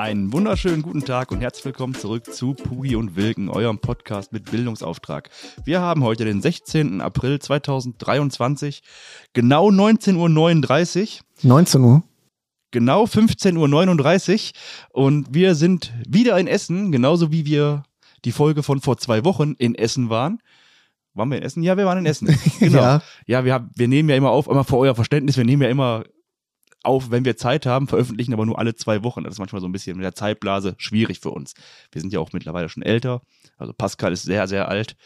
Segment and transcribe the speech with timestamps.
[0.00, 4.50] Einen wunderschönen guten Tag und herzlich willkommen zurück zu Pugi und Wilken, eurem Podcast mit
[4.50, 5.28] Bildungsauftrag.
[5.66, 7.02] Wir haben heute den 16.
[7.02, 8.82] April 2023,
[9.34, 11.20] genau 19.39 Uhr.
[11.42, 12.02] 19 Uhr?
[12.70, 14.52] Genau 15.39
[14.94, 17.82] Uhr und wir sind wieder in Essen, genauso wie wir
[18.24, 20.40] die Folge von vor zwei Wochen in Essen waren.
[21.12, 21.62] Waren wir in Essen?
[21.62, 22.34] Ja, wir waren in Essen.
[22.58, 22.78] Genau.
[22.78, 25.60] ja, ja wir, haben, wir nehmen ja immer auf, immer für euer Verständnis, wir nehmen
[25.60, 26.04] ja immer
[26.82, 29.24] auf, wenn wir Zeit haben, veröffentlichen aber nur alle zwei Wochen.
[29.24, 31.54] Das ist manchmal so ein bisschen mit der Zeitblase schwierig für uns.
[31.92, 33.22] Wir sind ja auch mittlerweile schon älter.
[33.58, 34.96] Also Pascal ist sehr, sehr alt.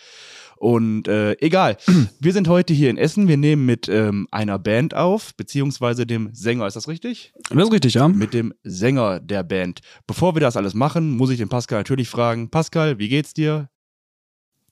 [0.57, 1.77] Und äh, egal,
[2.21, 3.29] wir sind heute hier in Essen.
[3.29, 6.67] Wir nehmen mit ähm, einer Band auf, beziehungsweise dem Sänger.
[6.67, 7.33] Ist das richtig?
[7.51, 8.09] Das ist richtig, ja.
[8.09, 9.81] Mit dem Sänger der Band.
[10.07, 12.51] Bevor wir das alles machen, muss ich den Pascal natürlich fragen.
[12.51, 13.69] Pascal, wie geht's dir?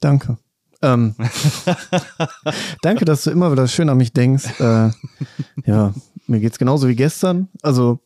[0.00, 0.38] Danke.
[0.82, 1.14] Ähm,
[2.82, 4.60] danke, dass du immer wieder schön an mich denkst.
[4.60, 4.90] Äh,
[5.64, 5.94] ja,
[6.26, 7.48] mir geht's genauso wie gestern.
[7.62, 8.00] Also.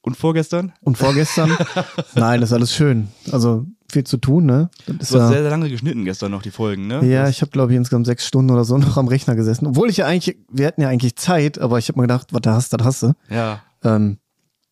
[0.00, 0.72] Und vorgestern?
[0.80, 1.56] Und vorgestern.
[2.14, 3.08] Nein, das ist alles schön.
[3.30, 4.70] Also viel zu tun, ne?
[4.86, 7.04] Das du hast ja, sehr, sehr lange geschnitten gestern noch die Folgen, ne?
[7.04, 9.66] Ja, ich habe glaube ich insgesamt sechs Stunden oder so noch am Rechner gesessen.
[9.66, 12.42] Obwohl ich ja eigentlich, wir hatten ja eigentlich Zeit, aber ich habe mir gedacht, was
[12.42, 13.12] du hast, das hast du.
[13.30, 13.60] Ja.
[13.82, 14.18] Ähm,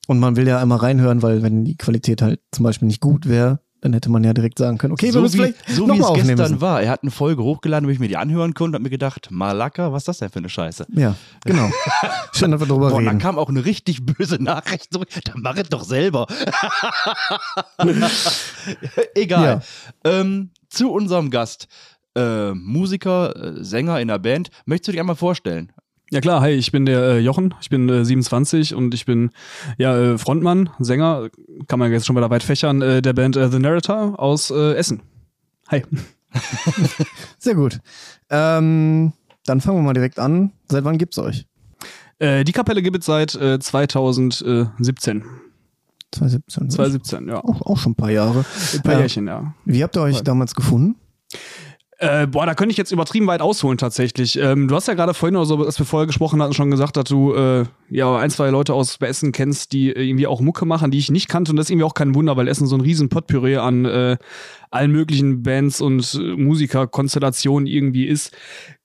[0.06, 3.28] und man will ja einmal reinhören, weil wenn die Qualität halt zum Beispiel nicht gut
[3.28, 5.86] wäre, dann hätte man ja direkt sagen können, okay, so wir müssen wie, vielleicht so
[5.86, 6.60] wie es gestern müssen.
[6.60, 6.82] war.
[6.82, 9.28] Er hat eine Folge hochgeladen, wo ich mir die anhören konnte und hab mir gedacht,
[9.30, 10.86] Malaka, was ist das denn für eine Scheiße?
[10.92, 11.70] Ja, genau.
[12.32, 13.06] Schön, dass wir drüber Boah, reden.
[13.06, 15.08] dann kam auch eine richtig böse Nachricht zurück.
[15.24, 16.26] Dann mach es doch selber.
[19.14, 19.62] Egal.
[20.04, 20.10] Ja.
[20.10, 21.68] Ähm, zu unserem Gast.
[22.16, 24.50] Äh, Musiker, äh, Sänger in der Band.
[24.64, 25.70] Möchtest du dich einmal vorstellen?
[26.10, 29.30] Ja klar, hi, ich bin der äh, Jochen, ich bin äh, 27 und ich bin
[29.76, 31.30] ja äh, Frontmann, Sänger,
[31.66, 34.74] kann man jetzt schon wieder weit fächern, äh, der Band äh, The Narrator aus äh,
[34.74, 35.02] Essen.
[35.68, 35.82] Hi.
[37.38, 37.80] Sehr gut.
[38.30, 39.14] Ähm,
[39.46, 40.52] dann fangen wir mal direkt an.
[40.70, 41.46] Seit wann gibt's euch?
[42.18, 45.22] Die Kapelle gibt es seit äh, 2017.
[46.12, 46.70] 2017.
[46.70, 47.44] 2017, ja.
[47.44, 48.46] Auch, auch schon ein paar Jahre.
[48.72, 49.54] Ein paar Jährchen, ja.
[49.66, 50.96] Wie habt ihr euch damals gefunden?
[51.98, 54.38] Äh, boah, da könnte ich jetzt übertrieben weit ausholen tatsächlich.
[54.38, 57.04] Ähm, du hast ja gerade vorhin, oder als wir vorher gesprochen hatten, schon gesagt, dass
[57.04, 60.98] du äh, ja ein, zwei Leute aus Essen kennst, die irgendwie auch Mucke machen, die
[60.98, 61.52] ich nicht kannte.
[61.52, 64.18] Und das ist irgendwie auch kein Wunder, weil Essen so ein riesen Potpüree an äh,
[64.70, 68.36] allen möglichen Bands und äh, Musikerkonstellationen irgendwie ist.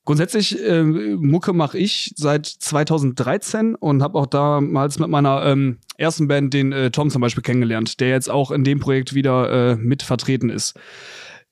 [0.05, 6.29] Grundsätzlich äh, Mucke mache ich seit 2013 und habe auch damals mit meiner ähm, ersten
[6.29, 9.75] Band den äh, Tom zum Beispiel kennengelernt, der jetzt auch in dem Projekt wieder äh,
[9.75, 10.79] mit vertreten ist.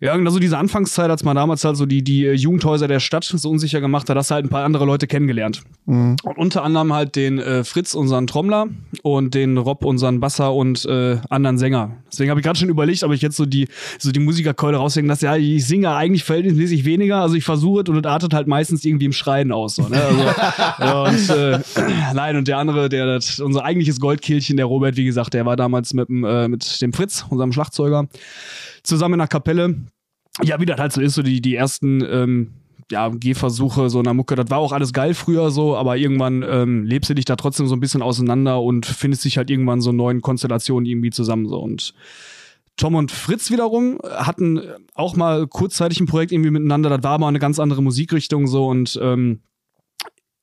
[0.01, 3.49] Ja, also diese Anfangszeit, als man damals halt so die, die Jugendhäuser der Stadt so
[3.49, 5.61] unsicher gemacht hat, hast du halt ein paar andere Leute kennengelernt.
[5.87, 6.15] Mhm.
[6.23, 8.67] Und unter anderem halt den äh, Fritz, unseren Trommler,
[9.03, 11.97] und den Rob, unseren Basser und äh, anderen Sänger.
[12.09, 13.67] Deswegen habe ich gerade schon überlegt, ob ich jetzt so die,
[13.97, 15.25] so die Musikerkeule raushängen lasse.
[15.25, 18.85] Ja, ich singe eigentlich verhältnismäßig weniger, also ich versuche es und es artet halt meistens
[18.85, 19.75] irgendwie im Schreien aus.
[19.75, 20.01] So, ne?
[20.01, 20.23] also,
[20.79, 21.59] ja, und, äh,
[22.13, 25.57] nein, und der andere, der das, unser eigentliches Goldkehlchen, der Robert, wie gesagt, der war
[25.57, 28.07] damals mit, äh, mit dem Fritz, unserem Schlagzeuger
[28.83, 29.75] zusammen in der Kapelle.
[30.43, 32.53] Ja, wie das halt so ist, so die, die ersten ähm,
[32.91, 36.83] ja, Gehversuche so einer Mucke, das war auch alles geil früher so, aber irgendwann ähm,
[36.85, 39.91] lebst du dich da trotzdem so ein bisschen auseinander und findest dich halt irgendwann so
[39.91, 41.93] neuen Konstellationen irgendwie zusammen so und
[42.77, 44.61] Tom und Fritz wiederum hatten
[44.95, 48.67] auch mal kurzzeitig ein Projekt irgendwie miteinander, das war aber eine ganz andere Musikrichtung so
[48.67, 49.41] und ähm,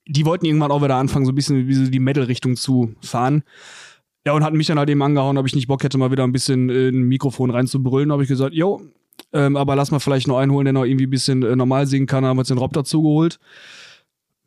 [0.06, 3.42] die wollten irgendwann auch wieder anfangen, so ein bisschen die Metal-Richtung zu fahren.
[4.26, 6.24] Ja, und hatten mich dann halt eben angehauen, ob ich nicht Bock hätte, mal wieder
[6.24, 8.10] ein bisschen in ein Mikrofon reinzubrüllen.
[8.10, 8.82] habe ich gesagt, jo,
[9.32, 11.86] ähm, aber lass mal vielleicht noch einen holen, der noch irgendwie ein bisschen äh, normal
[11.86, 12.24] singen kann.
[12.24, 13.38] haben wir uns den Rob dazu geholt.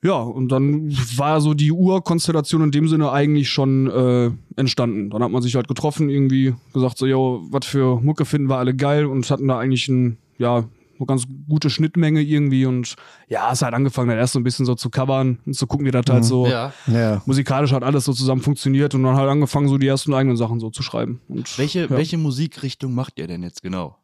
[0.03, 5.11] Ja, und dann war so die Urkonstellation in dem Sinne eigentlich schon äh, entstanden.
[5.11, 8.57] Dann hat man sich halt getroffen, irgendwie gesagt, so, jo, was für Mucke finden wir
[8.57, 10.65] alle geil und hatten da eigentlich ein, ja,
[10.99, 12.95] eine ganz gute Schnittmenge irgendwie und
[13.27, 15.85] ja, es hat angefangen, dann erst so ein bisschen so zu covern und zu gucken,
[15.85, 16.27] wie das halt mhm.
[16.27, 16.73] so ja.
[16.87, 17.21] Ja.
[17.25, 20.59] musikalisch hat alles so zusammen funktioniert und dann halt angefangen, so die ersten eigenen Sachen
[20.59, 21.21] so zu schreiben.
[21.27, 21.89] Und, welche, ja.
[21.89, 23.98] welche Musikrichtung macht ihr denn jetzt genau?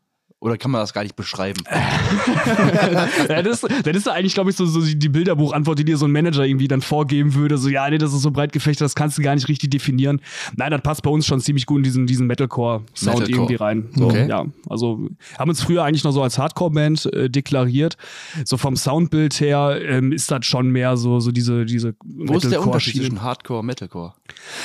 [0.45, 1.63] Oder kann man das gar nicht beschreiben?
[3.30, 6.12] ja, das, das ist eigentlich, glaube ich, so, so die Bilderbuchantwort, die dir so ein
[6.12, 7.57] Manager irgendwie dann vorgeben würde.
[7.57, 10.21] So, ja, nee, das ist so breit gefecht, das kannst du gar nicht richtig definieren.
[10.56, 13.31] Nein, das passt bei uns schon ziemlich gut in diesen, diesen Metalcore-Sound Metalcore.
[13.31, 13.89] irgendwie rein.
[13.95, 14.27] So, okay.
[14.30, 15.09] Ja, also
[15.39, 17.97] haben uns früher eigentlich noch so als Hardcore-Band äh, deklariert.
[18.44, 22.51] So vom Soundbild her ähm, ist das schon mehr so, so diese, diese Wo ist
[22.51, 24.13] der Unterschied zwischen Hardcore und Metalcore?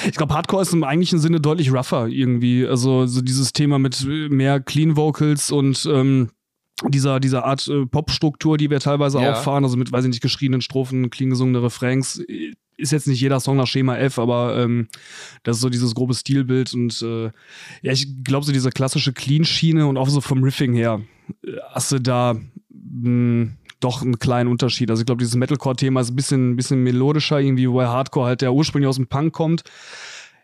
[0.06, 2.67] Ich glaube, Hardcore ist im eigentlichen Sinne deutlich rougher irgendwie.
[2.67, 6.31] Also so dieses Thema mit mehr Clean Vocals und und ähm,
[6.88, 9.32] dieser, dieser Art äh, Popstruktur, die wir teilweise Ja.
[9.32, 13.06] auch fahren, also mit, weiß ich nicht, geschriebenen Strophen, clean gesungene Refrains, äh, ist jetzt
[13.06, 14.88] nicht jeder Song nach Schema F, aber ähm,
[15.43, 17.25] das ist so dieses grobe Stilbild und äh,
[17.82, 21.02] ja, ich glaube so diese klassische Clean-Schiene und auch so vom Riffing her
[21.44, 22.37] äh, hast du da
[22.70, 23.50] mh,
[23.81, 24.90] doch einen kleinen Unterschied.
[24.90, 28.52] Also ich glaube, dieses Metalcore-Thema ist ein bisschen, bisschen melodischer irgendwie, wobei Hardcore halt der
[28.55, 29.62] ursprünglich aus dem Punk kommt.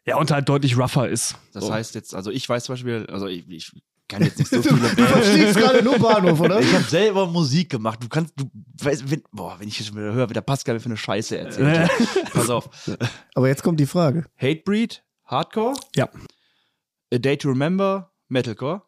[0.06, 1.36] Ja, und halt deutlich rougher ist.
[1.52, 1.72] Das so.
[1.72, 3.72] heißt jetzt, also ich weiß zum Beispiel, also ich, ich
[4.08, 4.88] kann jetzt nicht so viele.
[4.94, 6.60] Du verstehst gerade nur Bahnhof, oder?
[6.60, 8.02] Ich habe selber Musik gemacht.
[8.02, 8.50] Du kannst, du
[8.82, 11.90] weißt, wenn, boah, wenn ich jetzt wieder höre, wie der Pascal für eine Scheiße erzählt.
[12.32, 12.68] Pass auf.
[13.34, 14.24] Aber jetzt kommt die Frage.
[14.36, 15.74] Hatebreed, Hardcore?
[15.94, 16.08] Ja.
[17.12, 18.82] A Day to Remember, Metalcore?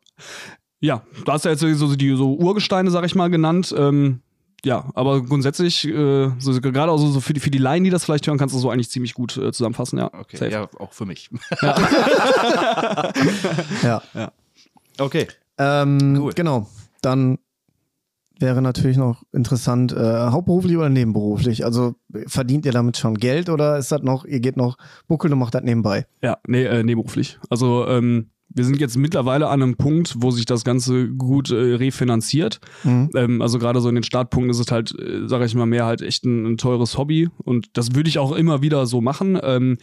[0.80, 3.74] Ja, du hast ja jetzt so die so Urgesteine, sag ich mal, genannt.
[3.76, 4.22] Ähm,
[4.64, 8.04] ja, aber grundsätzlich, äh, so, gerade also so für die, für die Laien, die das
[8.04, 10.12] vielleicht hören, kannst du so eigentlich ziemlich gut äh, zusammenfassen, ja.
[10.12, 10.50] Okay, Safe.
[10.50, 11.30] ja, auch für mich.
[11.62, 11.78] Ja.
[13.82, 14.02] ja.
[14.14, 14.32] ja.
[14.98, 15.26] Okay.
[15.58, 16.32] Ähm, cool.
[16.34, 16.68] Genau.
[17.00, 17.38] Dann
[18.40, 19.96] wäre natürlich noch interessant, äh,
[20.30, 21.64] hauptberuflich oder nebenberuflich?
[21.64, 21.94] Also
[22.26, 24.76] verdient ihr damit schon Geld oder ist das noch, ihr geht noch
[25.08, 26.06] buckeln und macht das nebenbei?
[26.22, 27.38] Ja, nee, äh, nebenberuflich.
[27.50, 31.74] Also ähm, wir sind jetzt mittlerweile an einem Punkt, wo sich das Ganze gut äh,
[31.74, 32.60] refinanziert.
[32.82, 33.10] Mhm.
[33.14, 35.84] Ähm, also gerade so in den Startpunkten ist es halt, äh, sage ich mal, mehr
[35.84, 39.38] halt echt ein, ein, teures Hobby und das würde ich auch immer wieder so machen.
[39.42, 39.76] Ähm,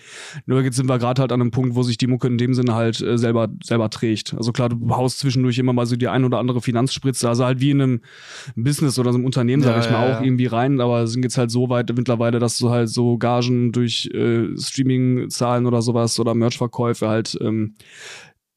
[0.46, 2.54] nur jetzt sind wir gerade halt an einem Punkt, wo sich die Mucke in dem
[2.54, 4.34] Sinne halt äh, selber selber trägt.
[4.34, 7.60] Also klar, du haust zwischendurch immer mal so die ein oder andere Finanzspritze, also halt
[7.62, 8.02] wie in einem
[8.56, 10.26] Business oder so einem Unternehmen, sage ja, ich mal, ja, auch ja.
[10.26, 14.10] irgendwie rein, aber sind jetzt halt so weit mittlerweile, dass du halt so Gagen durch
[14.14, 17.76] äh, Streaming-Zahlen oder sowas oder Merch-Verkäufe halt ähm,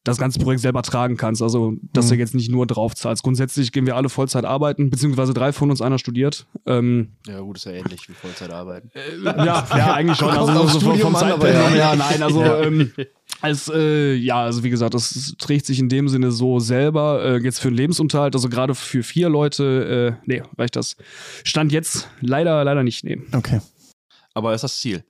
[0.09, 1.41] das ganze Projekt selber tragen kannst.
[1.41, 2.09] Also, dass mhm.
[2.09, 3.23] du jetzt nicht nur drauf zahlst.
[3.23, 6.47] Grundsätzlich gehen wir alle Vollzeit arbeiten, beziehungsweise drei von uns, einer studiert.
[6.65, 8.91] Ähm, ja, gut, ist ja ähnlich wie Vollzeit arbeiten.
[8.93, 10.29] Äh, ja, ja, eigentlich schon.
[10.29, 11.75] Also, so vom, vom Zeitpensum, ja.
[11.75, 12.61] ja, nein, also, ja.
[12.61, 12.91] ähm,
[13.41, 17.23] als, äh, ja, also wie gesagt, das trägt sich in dem Sinne so selber.
[17.23, 20.97] Äh, jetzt für einen Lebensunterhalt, also gerade für vier Leute, äh, nee, reicht das.
[21.43, 23.21] Stand jetzt leider, leider nicht, nee.
[23.31, 23.61] Okay.
[24.33, 25.03] Aber ist das Ziel?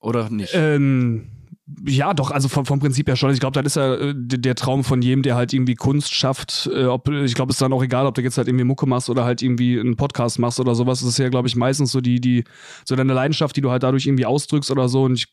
[0.00, 0.52] Oder nicht?
[0.54, 1.35] Ähm,
[1.84, 3.32] ja, doch, also vom, vom Prinzip her schon.
[3.32, 6.70] Ich glaube, das ist ja äh, der Traum von jedem, der halt irgendwie Kunst schafft.
[6.72, 8.86] Äh, ob, ich glaube, es ist dann auch egal, ob du jetzt halt irgendwie Mucke
[8.86, 11.00] machst oder halt irgendwie einen Podcast machst oder sowas.
[11.00, 12.44] Das ist ja, glaube ich, meistens so die, die,
[12.84, 15.02] so deine Leidenschaft, die du halt dadurch irgendwie ausdrückst oder so.
[15.02, 15.26] Und ich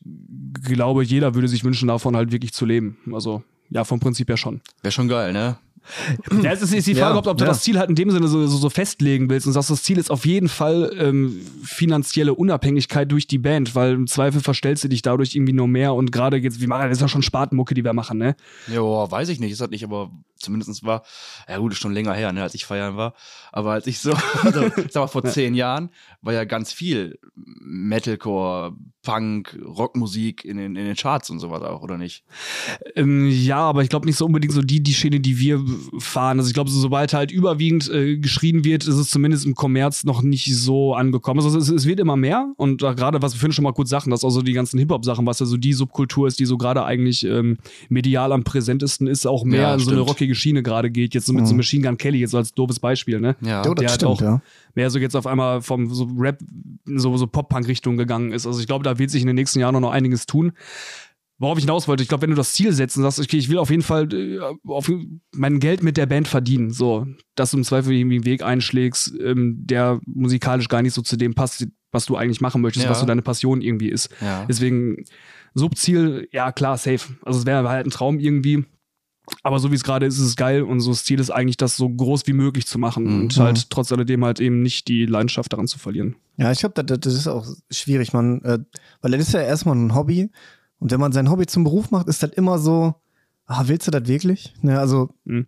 [0.64, 2.98] glaube, jeder würde sich wünschen, davon halt wirklich zu leben.
[3.12, 4.60] Also, ja, vom Prinzip her schon.
[4.82, 5.56] Wäre schon geil, ne?
[6.42, 7.50] Ja, es ist, die Frage, ja, ob, ob, du ja.
[7.50, 9.98] das Ziel halt in dem Sinne so, so, so, festlegen willst und sagst, das Ziel
[9.98, 14.88] ist auf jeden Fall ähm, finanzielle Unabhängigkeit durch die Band, weil im Zweifel verstellst du
[14.88, 17.74] dich dadurch irgendwie nur mehr und gerade jetzt, wie machen, das ist ja schon Spatenmucke,
[17.74, 18.34] die wir machen, ne?
[18.72, 21.02] Ja, weiß ich nicht, ist halt nicht, aber zumindest war,
[21.48, 23.14] ja gut, ist schon länger her, ne, als ich feiern war,
[23.52, 25.90] aber als ich so, also, ich sag mal, vor zehn Jahren
[26.22, 31.82] war ja ganz viel Metalcore, Punk, Rockmusik in den, in den Charts und sowas auch,
[31.82, 32.24] oder nicht?
[32.96, 35.62] Ähm, ja, aber ich glaube nicht so unbedingt so die, die Schiene, die wir
[35.98, 36.38] fahren.
[36.38, 40.04] Also ich glaube, so, sobald halt überwiegend äh, geschrien wird, ist es zumindest im Kommerz
[40.04, 41.40] noch nicht so angekommen.
[41.40, 44.10] Also es, es wird immer mehr und gerade, was wir vorhin schon mal kurz sagen,
[44.10, 47.24] dass also die ganzen Hip-Hop-Sachen, was ja so die Subkultur ist, die so gerade eigentlich
[47.24, 47.58] ähm,
[47.90, 51.14] medial am präsentesten ist, auch mehr ja, so eine rockige Schiene gerade geht.
[51.14, 51.46] Jetzt so mit mhm.
[51.46, 53.36] so Machine Gun Kelly, jetzt so als doofes Beispiel, ne?
[53.40, 54.42] Ja, Der das stimmt, auch, ja
[54.74, 56.38] mehr so jetzt auf einmal vom so Rap,
[56.84, 58.46] so, so Pop-Punk-Richtung gegangen ist.
[58.46, 60.52] Also ich glaube, da wird sich in den nächsten Jahren noch einiges tun.
[61.38, 63.48] Worauf ich hinaus wollte, ich glaube, wenn du das Ziel setzt und sagst, okay, ich
[63.48, 64.90] will auf jeden Fall äh, auf
[65.34, 69.14] mein Geld mit der Band verdienen, so, dass du im Zweifel irgendwie einen Weg einschlägst,
[69.20, 72.90] ähm, der musikalisch gar nicht so zu dem passt, was du eigentlich machen möchtest, ja.
[72.90, 74.10] was so deine Passion irgendwie ist.
[74.20, 74.44] Ja.
[74.48, 75.04] Deswegen,
[75.54, 77.14] Subziel, ja klar, safe.
[77.22, 78.64] Also es wäre halt ein Traum irgendwie.
[79.42, 81.56] Aber so wie es gerade ist, ist es geil und so das Ziel ist eigentlich,
[81.56, 83.20] das so groß wie möglich zu machen mhm.
[83.22, 86.16] und halt trotz alledem halt eben nicht die Leidenschaft daran zu verlieren.
[86.36, 88.58] Ja, ich glaube, das, das, ist auch schwierig, man, äh,
[89.00, 90.30] weil das ist ja erstmal ein Hobby
[90.78, 92.94] und wenn man sein Hobby zum Beruf macht, ist das immer so,
[93.46, 94.54] ah, willst du das wirklich?
[94.60, 95.46] Ne, also mhm.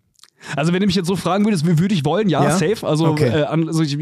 [0.55, 2.51] Also wenn du mich jetzt so fragen würdest, würde ich wollen, ja, ja?
[2.51, 2.85] safe.
[2.85, 3.27] Also, okay.
[3.27, 3.97] äh, also ich,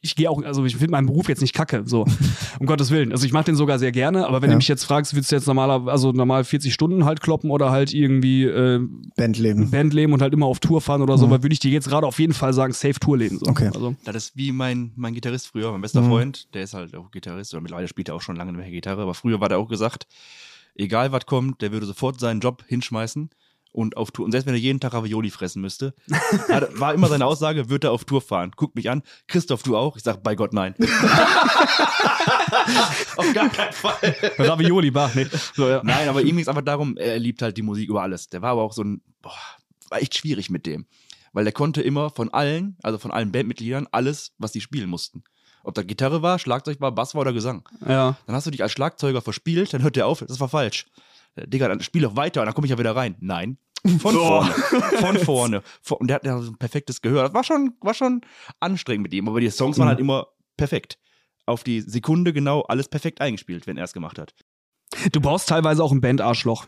[0.00, 2.06] ich, gehe auch, also ich finde meinen Beruf jetzt nicht kacke, so
[2.58, 3.12] um Gottes Willen.
[3.12, 4.54] Also ich mache den sogar sehr gerne, aber wenn ja.
[4.54, 7.70] du mich jetzt fragst, willst du jetzt normaler, also normal 40 Stunden halt kloppen oder
[7.70, 8.80] halt irgendwie äh,
[9.16, 9.70] Bandleben.
[9.70, 11.30] Bandleben und halt immer auf Tour fahren oder so, mhm.
[11.30, 13.38] würde ich dir jetzt gerade auf jeden Fall sagen, safe Tourleben.
[13.38, 13.46] So.
[13.46, 13.70] Okay.
[13.72, 13.94] Also.
[14.04, 16.08] Das ist wie mein, mein Gitarrist früher, mein bester mhm.
[16.08, 18.70] Freund, der ist halt auch Gitarrist oder mittlerweile spielt er auch schon lange nicht mehr
[18.70, 20.06] Gitarre, aber früher war der auch gesagt,
[20.74, 23.30] egal was kommt, der würde sofort seinen Job hinschmeißen
[23.74, 24.24] und auf Tour.
[24.24, 25.94] Und selbst wenn er jeden Tag Ravioli fressen müsste,
[26.76, 28.52] war immer seine Aussage, wird er auf Tour fahren.
[28.54, 29.02] Guck mich an.
[29.26, 29.96] Christoph, du auch?
[29.96, 30.74] Ich sag, bei Gott, nein.
[33.16, 34.14] auf gar keinen Fall.
[34.38, 35.26] Ravioli, bah, nee.
[35.54, 35.80] So, ja.
[35.82, 38.28] Nein, aber ihm ging es einfach darum, er liebt halt die Musik über alles.
[38.28, 39.32] Der war aber auch so ein, boah,
[39.90, 40.86] war echt schwierig mit dem.
[41.32, 45.24] Weil der konnte immer von allen, also von allen Bandmitgliedern, alles, was die spielen mussten.
[45.64, 47.68] Ob da Gitarre war, Schlagzeug war, Bass war oder Gesang.
[47.80, 48.16] Ja.
[48.26, 50.86] Dann hast du dich als Schlagzeuger verspielt, dann hört der auf, das war falsch.
[51.36, 53.16] Digga, dann spiel doch weiter und dann komme ich ja wieder rein.
[53.20, 53.58] Nein.
[53.98, 54.50] Von vorne.
[55.00, 55.62] Von vorne.
[55.90, 57.24] Und der hat ja so ein perfektes Gehör.
[57.24, 58.22] Das war schon, war schon
[58.60, 60.06] anstrengend mit ihm, aber die Songs waren halt mhm.
[60.06, 60.26] immer
[60.56, 60.98] perfekt.
[61.46, 64.34] Auf die Sekunde genau alles perfekt eingespielt, wenn er es gemacht hat.
[65.12, 66.66] Du brauchst teilweise auch ein Band-Arschloch.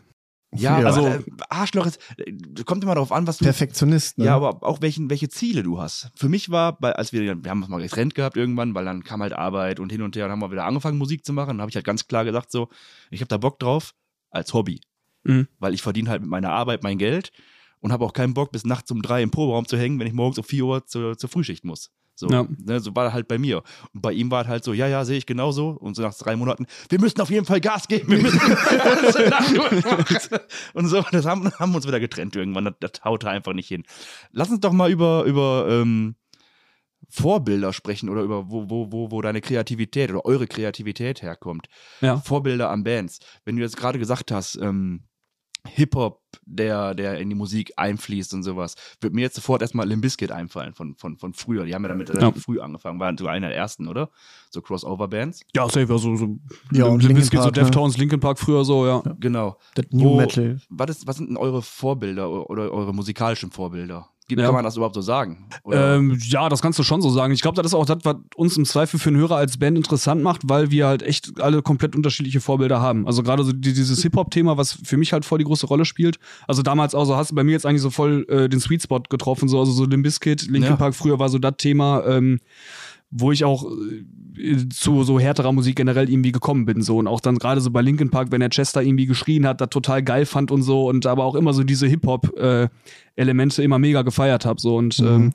[0.55, 3.45] Ja, ja, also äh, Arschloch ist, äh, kommt immer darauf an, was du.
[3.45, 4.25] Perfektionist, ne?
[4.25, 6.09] Ja, aber auch welchen, welche Ziele du hast.
[6.15, 9.03] Für mich war, bei, als wir, wir haben uns mal getrennt gehabt irgendwann, weil dann
[9.03, 11.49] kam halt Arbeit und hin und her und haben wir wieder angefangen, Musik zu machen.
[11.49, 12.69] Dann habe ich halt ganz klar gesagt, so,
[13.11, 13.93] ich habe da Bock drauf,
[14.29, 14.79] als Hobby.
[15.27, 15.47] Mhm.
[15.59, 17.31] Weil ich verdiene halt mit meiner Arbeit mein Geld
[17.79, 20.13] und habe auch keinen Bock, bis nachts um drei im Proberaum zu hängen, wenn ich
[20.13, 21.91] morgens um vier Uhr zur, zur Frühschicht muss.
[22.19, 22.47] So, ja.
[22.49, 23.61] ne, so war halt bei mir.
[23.93, 25.69] Und bei ihm war es halt so, ja, ja, sehe ich genauso.
[25.69, 28.09] Und so nach drei Monaten, wir müssen auf jeden Fall Gas geben.
[28.09, 28.41] Wir müssen
[30.73, 32.65] und so, das haben, haben wir uns wieder getrennt irgendwann.
[32.65, 33.83] Das, das haute einfach nicht hin.
[34.31, 36.15] Lass uns doch mal über, über ähm,
[37.07, 41.67] Vorbilder sprechen oder über wo, wo, wo, wo deine Kreativität oder eure Kreativität herkommt.
[42.01, 42.17] Ja.
[42.17, 43.19] Vorbilder an Bands.
[43.45, 45.03] Wenn du jetzt gerade gesagt hast, ähm,
[45.65, 50.31] Hip-Hop, der, der in die Musik einfließt und sowas, wird mir jetzt sofort erstmal Limbiskit
[50.31, 51.65] einfallen von, von, von früher.
[51.65, 52.31] Die haben ja damit ja.
[52.31, 54.09] früh angefangen, waren so einer der ersten, oder?
[54.49, 55.41] So Crossover-Bands.
[55.55, 56.39] Ja, safe, also so
[56.71, 58.01] ja, Limbiskit, so Deftones, ne?
[58.01, 59.01] Linkin Park früher so, ja.
[59.05, 59.15] ja.
[59.19, 59.57] Genau.
[59.75, 60.59] Das New Wo, Metal.
[60.69, 64.09] Was, ist, was sind denn eure Vorbilder oder eure musikalischen Vorbilder?
[64.29, 64.47] Gibt, ja.
[64.47, 65.45] Kann man das überhaupt so sagen?
[65.71, 67.31] Ähm, ja, das kannst du schon so sagen.
[67.31, 69.77] Ich glaube, das ist auch das, was uns im Zweifel für einen Hörer als Band
[69.77, 73.07] interessant macht, weil wir halt echt alle komplett unterschiedliche Vorbilder haben.
[73.07, 76.19] Also gerade so dieses Hip-Hop-Thema, was für mich halt voll die große Rolle spielt.
[76.45, 78.83] Also damals auch so, hast du bei mir jetzt eigentlich so voll äh, den Sweet
[78.83, 80.75] Spot getroffen, so, also so den Biscuit, Linkin ja.
[80.75, 82.03] Park früher war so das Thema.
[82.05, 82.41] Ähm,
[83.09, 83.65] wo ich auch
[84.37, 87.71] äh, zu so härterer Musik generell irgendwie gekommen bin so und auch dann gerade so
[87.71, 90.87] bei Linkin Park, wenn der Chester irgendwie geschrien hat, das total geil fand und so
[90.87, 92.67] und aber auch immer so diese Hip Hop äh,
[93.15, 95.07] Elemente immer mega gefeiert habe so und mhm.
[95.07, 95.33] ähm,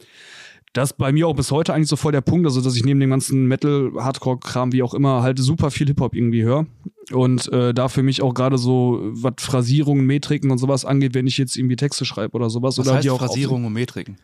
[0.72, 2.98] das bei mir auch bis heute eigentlich so voll der Punkt, also dass ich neben
[2.98, 6.66] dem ganzen Metal, Hardcore-Kram, wie auch immer, halt super viel Hip-Hop irgendwie höre.
[7.12, 11.26] Und äh, da für mich auch gerade so, was Phrasierungen, Metriken und sowas angeht, wenn
[11.26, 12.78] ich jetzt irgendwie Texte schreibe oder sowas.
[12.78, 14.16] Was oder heißt die auch Phrasierungen und Metriken?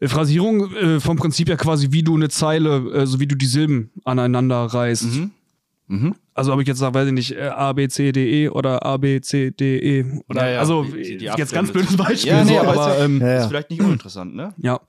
[0.00, 3.36] Äh, Phrasierung äh, vom Prinzip ja quasi, wie du eine Zeile, äh, so wie du
[3.36, 5.04] die Silben aneinander reißt.
[5.04, 5.30] Mhm.
[5.88, 6.14] Mhm.
[6.34, 8.84] Also ob ich jetzt sage, weiß ich nicht, äh, A, B, C, D, E oder
[8.84, 10.04] A, B, C, D, E.
[10.28, 12.30] Oder, ja, ja, also die, die jetzt ganz blödes Beispiel.
[12.30, 14.54] Ja, nee, so, aber, aber ist, ähm, ja, ist vielleicht nicht uninteressant, ne?
[14.58, 14.80] Ja.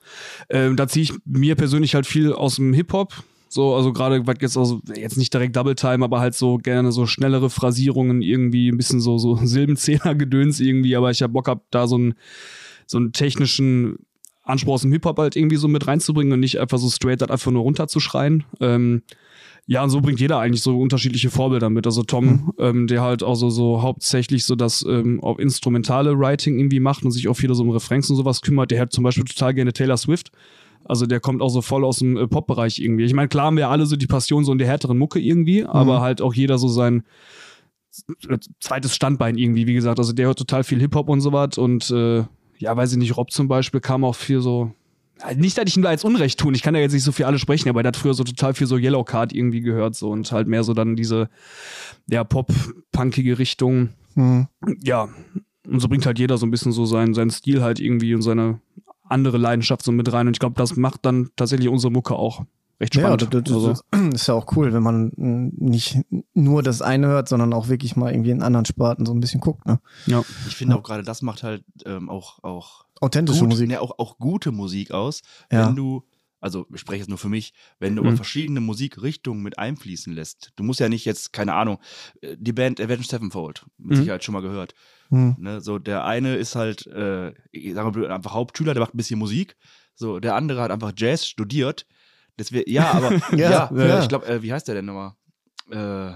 [0.49, 3.13] Ähm, da ziehe ich mir persönlich halt viel aus dem Hip-Hop.
[3.47, 7.07] So, also gerade, jetzt also jetzt nicht direkt Double Time, aber halt so gerne so
[7.07, 11.87] schnellere Phrasierungen, irgendwie ein bisschen so, so Silbenzähler-Gedöns irgendwie, aber ich hab Bock hab, da
[11.87, 12.13] so einen,
[12.85, 13.97] so einen technischen
[14.49, 17.29] Anspruch aus dem Hip-Hop halt irgendwie so mit reinzubringen und nicht einfach so straight das
[17.29, 18.43] einfach nur runterzuschreien.
[18.59, 19.03] Ähm,
[19.67, 21.85] ja, und so bringt jeder eigentlich so unterschiedliche Vorbilder mit.
[21.85, 22.53] Also Tom, mhm.
[22.57, 27.05] ähm, der halt auch so, so hauptsächlich so das ähm, auf instrumentale Writing irgendwie macht
[27.05, 28.71] und sich auch viel so um Refrains und sowas kümmert.
[28.71, 30.31] Der hat zum Beispiel total gerne Taylor Swift.
[30.85, 33.03] Also der kommt auch so voll aus dem äh, Pop-Bereich irgendwie.
[33.03, 35.61] Ich meine, klar haben wir alle so die Passion so in der härteren Mucke irgendwie,
[35.61, 35.69] mhm.
[35.69, 37.03] aber halt auch jeder so sein
[38.27, 39.99] äh, zweites Standbein irgendwie, wie gesagt.
[39.99, 42.23] Also der hört total viel Hip-Hop und sowas und äh,
[42.59, 44.71] ja, weiß ich nicht, Rob zum Beispiel kam auch viel so
[45.35, 47.25] nicht, dass ich ihm da jetzt Unrecht tun, ich kann ja jetzt nicht so viel
[47.25, 50.09] alle sprechen, aber er hat früher so total viel so Yellow Card irgendwie gehört so
[50.09, 51.29] und halt mehr so dann diese
[52.07, 53.89] ja, pop-punkige Richtung.
[54.15, 54.47] Mhm.
[54.81, 55.09] Ja,
[55.67, 58.21] und so bringt halt jeder so ein bisschen so seinen, seinen Stil halt irgendwie und
[58.21, 58.61] seine
[59.03, 62.45] andere Leidenschaft so mit rein und ich glaube, das macht dann tatsächlich unsere Mucke auch
[62.79, 63.21] recht spannend.
[63.21, 63.73] Ja, das, das, also.
[64.13, 65.99] ist ja auch cool, wenn man nicht
[66.33, 69.41] nur das eine hört, sondern auch wirklich mal irgendwie in anderen Sparten so ein bisschen
[69.41, 69.65] guckt.
[69.65, 69.79] Ne?
[70.05, 70.23] Ja.
[70.47, 70.79] Ich finde ja.
[70.79, 73.69] auch gerade das macht halt ähm, auch, auch authentische gut, Musik.
[73.69, 75.21] Ne, auch, auch gute Musik aus,
[75.51, 75.67] ja.
[75.67, 76.03] wenn du
[76.41, 78.15] also ich spreche jetzt nur für mich, wenn du mhm.
[78.15, 80.53] verschiedene Musikrichtungen mit einfließen lässt.
[80.55, 81.79] Du musst ja nicht jetzt, keine Ahnung,
[82.21, 84.01] äh, die Band Avenged Sevenfold, mit mhm.
[84.01, 84.73] Sicherheit schon mal gehört.
[85.09, 85.35] Mhm.
[85.39, 88.97] Ne, so, der eine ist halt, äh, ich sag mal, einfach Hauptschüler, der macht ein
[88.97, 89.57] bisschen Musik.
[89.95, 91.85] So, der andere hat einfach Jazz studiert.
[92.39, 95.13] Das wär, ja, aber ja, ja, ja, ich glaube, äh, wie heißt der denn nochmal?
[95.71, 96.15] Äh,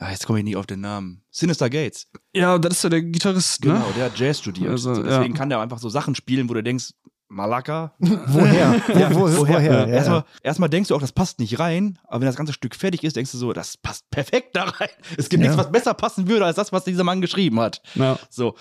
[0.00, 1.22] Ah, jetzt komme ich nicht auf den Namen.
[1.30, 2.08] Sinister Gates.
[2.34, 3.74] Ja, das ist ja der Gitarrist, ne?
[3.74, 4.70] Genau, der hat Jazz studiert.
[4.70, 5.38] Also, so, deswegen ja.
[5.38, 6.94] kann der einfach so Sachen spielen, wo du denkst,
[7.28, 7.94] Malaka?
[7.98, 8.80] woher?
[8.98, 9.38] ja, wo, woher?
[9.38, 9.60] woher?
[9.60, 12.74] Ja, erstmal, erstmal denkst du auch, das passt nicht rein, aber wenn das ganze Stück
[12.74, 14.88] fertig ist, denkst du so, das passt perfekt da rein.
[15.16, 17.82] Es gibt nichts, was besser passen würde, als das, was dieser Mann geschrieben hat.
[17.94, 18.18] Ja.
[18.30, 18.54] So.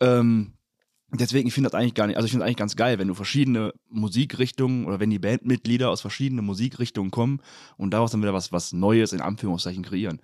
[0.00, 0.52] Ähm,
[1.20, 3.08] deswegen, ich finde das eigentlich gar nicht, also ich finde es eigentlich ganz geil, wenn
[3.08, 7.40] du verschiedene Musikrichtungen oder wenn die Bandmitglieder aus verschiedenen Musikrichtungen kommen
[7.76, 10.20] und daraus dann wieder was, was Neues in Anführungszeichen kreieren.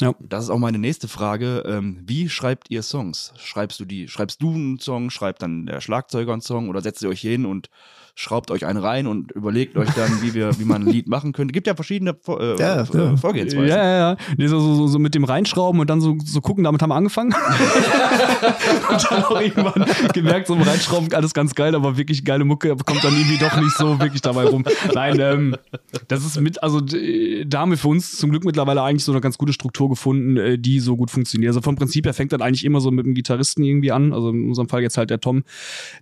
[0.00, 0.14] Ja.
[0.20, 1.62] Das ist auch meine nächste Frage.
[1.66, 3.32] Ähm, wie schreibt ihr Songs?
[3.38, 7.02] Schreibst du die, schreibst du einen Song, schreibt dann der Schlagzeuger einen Song oder setzt
[7.02, 7.70] ihr euch hin und
[8.18, 11.32] schraubt euch einen rein und überlegt euch dann, wie wir, wie man ein Lied machen
[11.32, 11.52] könnte.
[11.52, 13.16] Gibt ja verschiedene äh, ja, ja.
[13.16, 13.68] Vorgehensweisen.
[13.68, 14.16] Ja, ja, ja.
[14.38, 16.94] Nee, so, so, so mit dem Reinschrauben und dann so, so gucken, damit haben wir
[16.94, 17.34] angefangen.
[18.90, 19.84] und dann auch irgendwann
[20.14, 23.54] gemerkt, so im Reinschrauben alles ganz geil, aber wirklich geile Mucke kommt dann irgendwie doch
[23.60, 24.64] nicht so wirklich dabei rum.
[24.94, 25.56] Nein, ähm,
[26.08, 29.20] das ist mit, also da haben wir für uns zum Glück mittlerweile eigentlich so eine
[29.20, 31.50] ganz gute Struktur gefunden, äh, die so gut funktioniert.
[31.50, 34.12] Also vom Prinzip her fängt dann eigentlich immer so mit dem Gitarristen irgendwie an.
[34.12, 35.44] Also in unserem Fall jetzt halt der Tom,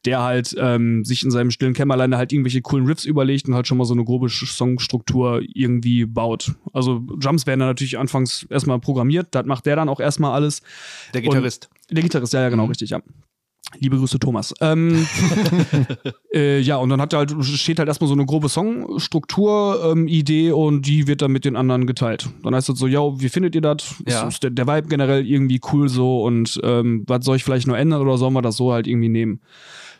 [0.04, 3.66] der halt ähm, sich in seinem stillen Kämmerlein halt irgendwelche coolen Riffs überlegt und halt
[3.66, 6.54] schon mal so eine grobe Songstruktur irgendwie baut.
[6.72, 10.62] Also Jumps werden dann natürlich anfangs erstmal programmiert, das macht der dann auch erstmal alles.
[11.12, 11.68] Der Gitarrist.
[11.88, 12.70] Und der Gitarrist, ja, ja, genau, mhm.
[12.70, 13.00] richtig, ja.
[13.78, 14.54] Liebe Grüße, Thomas.
[14.61, 15.06] Ähm,
[16.35, 20.52] äh, ja, und dann hat halt, steht halt erstmal so eine grobe Songstruktur, ähm, Idee
[20.52, 22.28] und die wird dann mit den anderen geteilt.
[22.42, 23.97] Dann heißt es so, ja, wie findet ihr das?
[24.06, 24.28] Ja.
[24.28, 27.76] Ist der, der Vibe generell irgendwie cool so und ähm, was soll ich vielleicht nur
[27.76, 29.40] ändern oder sollen wir das so halt irgendwie nehmen?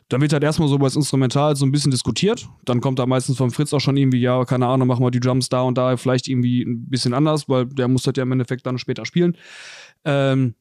[0.09, 2.47] Dann wird halt erstmal so über das Instrumental so ein bisschen diskutiert.
[2.65, 5.21] Dann kommt da meistens vom Fritz auch schon irgendwie, ja, keine Ahnung, machen wir die
[5.21, 8.33] Drums da und da vielleicht irgendwie ein bisschen anders, weil der muss das ja im
[8.33, 9.37] Endeffekt dann später spielen.
[10.05, 10.55] Ähm,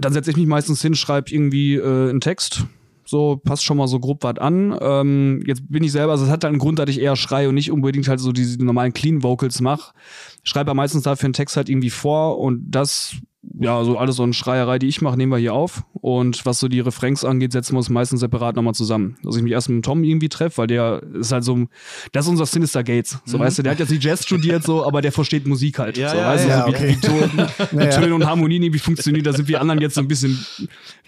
[0.00, 2.64] dann setze ich mich meistens hin, schreibe irgendwie äh, einen Text.
[3.04, 4.76] So, passt schon mal so grob was an.
[4.82, 7.48] Ähm, jetzt bin ich selber, also es hat halt einen Grund, dass ich eher schreie
[7.48, 9.94] und nicht unbedingt halt so diese normalen Clean Vocals mache.
[10.42, 14.24] Schreibe aber meistens dafür einen Text halt irgendwie vor und das, ja, so alles so
[14.24, 15.84] eine Schreierei, die ich mache, nehmen wir hier auf.
[15.92, 19.16] Und was so die Refrains angeht, setzen wir uns meistens separat nochmal zusammen.
[19.22, 21.66] Dass ich mich erst mit Tom irgendwie treffe, weil der ist halt so,
[22.12, 23.18] das ist unser Sinister Gates.
[23.24, 25.96] So, weißt du, der hat jetzt nicht Jazz studiert, so, aber der versteht Musik halt.
[25.96, 26.88] Ja, so, ja, weißt du, ja, so wie, okay.
[26.88, 27.90] wie, Töne, wie.
[27.90, 29.24] Töne und Harmonien irgendwie funktionieren.
[29.24, 30.44] Da sind wir anderen jetzt so ein bisschen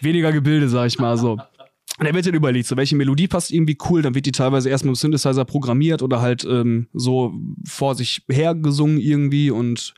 [0.01, 1.39] weniger gebildet, sag ich mal so.
[1.99, 4.71] Und er wird dann überlegt, so welche Melodie passt irgendwie cool, dann wird die teilweise
[4.71, 7.35] erst mit dem Synthesizer programmiert oder halt ähm, so
[7.67, 9.95] vor sich her gesungen irgendwie und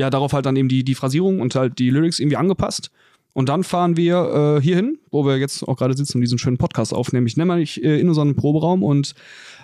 [0.00, 2.90] ja, darauf halt dann eben die, die Phrasierung und halt die Lyrics irgendwie angepasst.
[3.32, 6.58] Und dann fahren wir äh, hierhin, wo wir jetzt auch gerade sitzen und diesen schönen
[6.58, 7.26] Podcast aufnehmen.
[7.26, 9.14] Ich nehme mich äh, in unseren Proberaum und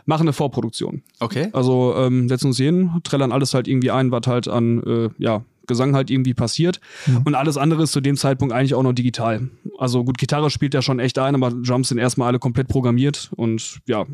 [0.04, 1.02] machen eine Vorproduktion.
[1.18, 1.48] Okay.
[1.52, 5.08] Also ähm, setzen uns hier hin, trällern alles halt irgendwie ein, was halt an äh,
[5.18, 6.80] ja, Gesang halt irgendwie passiert.
[7.24, 9.48] Und alles andere ist zu dem Zeitpunkt eigentlich auch noch digital.
[9.78, 13.30] Also gut, Gitarre spielt ja schon echt ein, aber Drums sind erstmal alle komplett programmiert.
[13.34, 14.04] Und ja,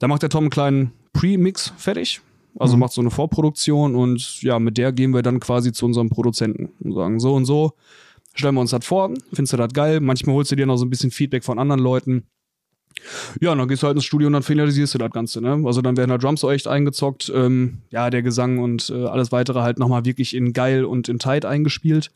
[0.00, 2.20] da macht der Tom einen kleinen Pre-Mix fertig.
[2.58, 6.10] Also macht so eine Vorproduktion und ja, mit der gehen wir dann quasi zu unserem
[6.10, 7.72] Produzenten und sagen so und so,
[8.34, 10.00] stellen wir uns das vor, findest du das geil?
[10.00, 12.24] Manchmal holst du dir noch so ein bisschen Feedback von anderen Leuten.
[13.40, 15.62] Ja, und dann gehst du halt ins Studio und dann finalisierst du das Ganze, ne?
[15.64, 19.32] Also dann werden da Drums so echt eingezockt, ähm, ja, der Gesang und äh, alles
[19.32, 22.10] weitere halt nochmal wirklich in geil und in tight eingespielt.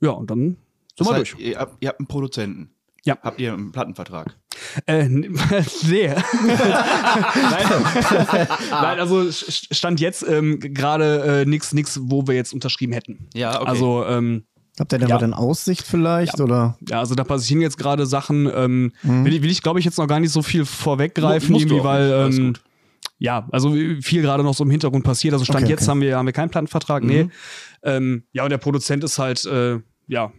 [0.00, 0.56] Ja, und dann sind
[0.96, 1.44] Das wir heißt, durch.
[1.46, 2.70] Ihr habt, ihr habt ein Produzenten.
[3.04, 3.18] Ja.
[3.22, 4.36] Habt ihr einen Plattenvertrag?
[4.86, 6.08] Äh, nee.
[6.08, 7.66] Nein.
[8.70, 13.28] Nein, also st- stand jetzt ähm, gerade äh, nix, nix, wo wir jetzt unterschrieben hätten.
[13.34, 13.68] Ja, okay.
[13.70, 14.44] Also, ähm,
[14.78, 15.16] Habt ihr denn Ja.
[15.16, 16.40] mal in Aussicht vielleicht?
[16.40, 16.78] Oder?
[16.88, 19.98] ja, also da passieren jetzt gerade Sachen, ähm, will ich, will ich glaube ich, jetzt
[19.98, 22.54] noch gar nicht so viel vorweggreifen, Musst du irgendwie, weil ähm,
[23.18, 25.34] ja, also viel gerade noch so im Hintergrund passiert.
[25.34, 25.90] Also Stand Okay, jetzt okay.
[25.90, 27.24] haben wir haben wir keinen Plattenvertrag, nee.
[27.24, 27.30] Mhm.
[27.82, 30.32] Ähm, ja, und der Produzent ist halt, äh, ja,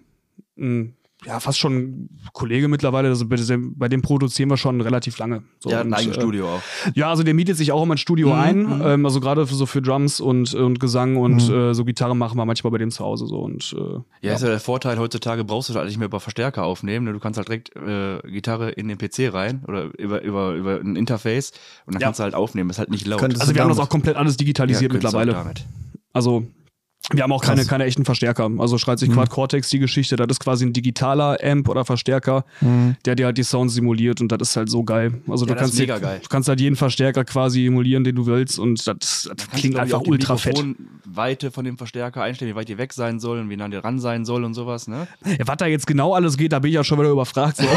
[0.58, 3.07] ein, ja, fast schon Kollege mittlerweile.
[3.10, 5.43] Also bei dem, bei dem produzieren wir schon relativ lange.
[5.60, 6.62] So, hat ein eigenes äh, Studio auch.
[6.95, 8.57] Ja, also der mietet sich auch immer ein Studio Mhm, ein.
[8.63, 8.81] mhm.
[8.84, 11.53] Ähm, also gerade für, so für Drums und, und Gesang und Mhm.
[11.55, 13.39] äh, so Gitarre machen wir manchmal bei dem zu Hause so.
[13.39, 16.63] Und äh, Ja, ist ja der Vorteil, heutzutage brauchst du halt nicht mehr über Verstärker
[16.63, 17.05] aufnehmen.
[17.05, 17.13] ne?
[17.13, 20.95] Du kannst halt direkt äh, Gitarre in den PC rein oder über, über, über ein
[20.95, 21.51] Interface
[21.86, 22.07] und dann Ja.
[22.07, 22.69] kannst du halt aufnehmen.
[22.71, 23.19] Ist halt nicht laut.
[23.19, 25.34] Könntest also wir haben das auch komplett alles digitalisiert du auch mittlerweile.
[25.34, 25.65] Damit.
[26.13, 26.45] Also
[27.13, 27.67] wir haben auch keine, Krass.
[27.67, 28.49] keine echten Verstärker.
[28.59, 32.45] Also schreit sich Quad Cortex die Geschichte, das ist quasi ein digitaler Amp oder Verstärker,
[32.61, 32.95] Mhm.
[33.05, 35.13] der dir halt die Sounds simuliert und das ist halt so geil.
[35.27, 36.19] Also Ja, du das kannst ist mega dir- geil.
[36.23, 39.99] du kannst halt jeden Verstärker quasi emulieren, den du willst und das, das klingt einfach
[39.99, 40.57] auch die ultra fett.
[40.63, 43.99] Mikrofonweite von dem Verstärker einstellen, wie weit die weg sein sollen, wie nah der ran
[43.99, 45.07] sein soll und sowas, ne?
[45.25, 47.57] Ja, was da jetzt genau alles geht, da bin ich ja schon wieder überfragt.
[47.57, 47.63] So.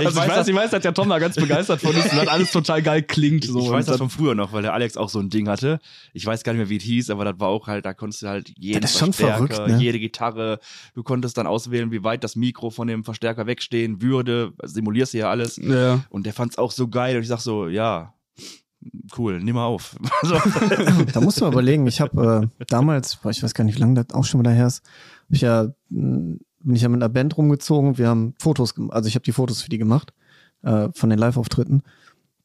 [0.00, 2.18] Ich also ich weiß, ich weiß, dass der Tom da ganz begeistert von ist und
[2.18, 3.44] das alles total geil klingt.
[3.44, 3.60] So.
[3.60, 5.80] ich weiß Und das von früher noch, weil der Alex auch so ein Ding hatte.
[6.12, 8.22] Ich weiß gar nicht mehr, wie es hieß, aber das war auch halt, da konntest
[8.22, 9.78] du halt jeden Das ist schon Verstärker, verrückt, ne?
[9.78, 10.58] jede Gitarre,
[10.94, 14.52] du konntest dann auswählen, wie weit das Mikro von dem Verstärker wegstehen würde.
[14.62, 15.56] Simulierst du ja alles.
[15.56, 16.04] ja.
[16.10, 18.14] Und der fand's auch so geil und ich sag so, ja,
[19.18, 19.96] cool, nimm mal auf.
[20.22, 20.36] Also,
[21.12, 23.80] Da musst du mal überlegen, ich habe äh, damals, boah, ich weiß gar nicht, wie
[23.80, 24.82] lange das auch schon wieder her ist,
[25.26, 28.94] hab ich ja, mh, bin ich ja mit einer Band rumgezogen, wir haben Fotos gemacht,
[28.94, 30.12] also ich habe die Fotos für die gemacht,
[30.62, 31.82] äh, von den Live-Auftritten.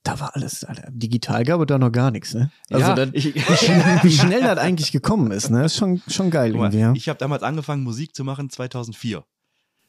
[0.06, 2.52] Da war alles, Alter, digital gab es da noch gar nichts, ne?
[2.70, 5.66] Also ja, das, ich, wie schnell das eigentlich gekommen ist, ne?
[5.66, 6.94] Ist schon, schon geil mal, irgendwie, ja.
[6.96, 9.26] ich habe damals angefangen, Musik zu machen 2004.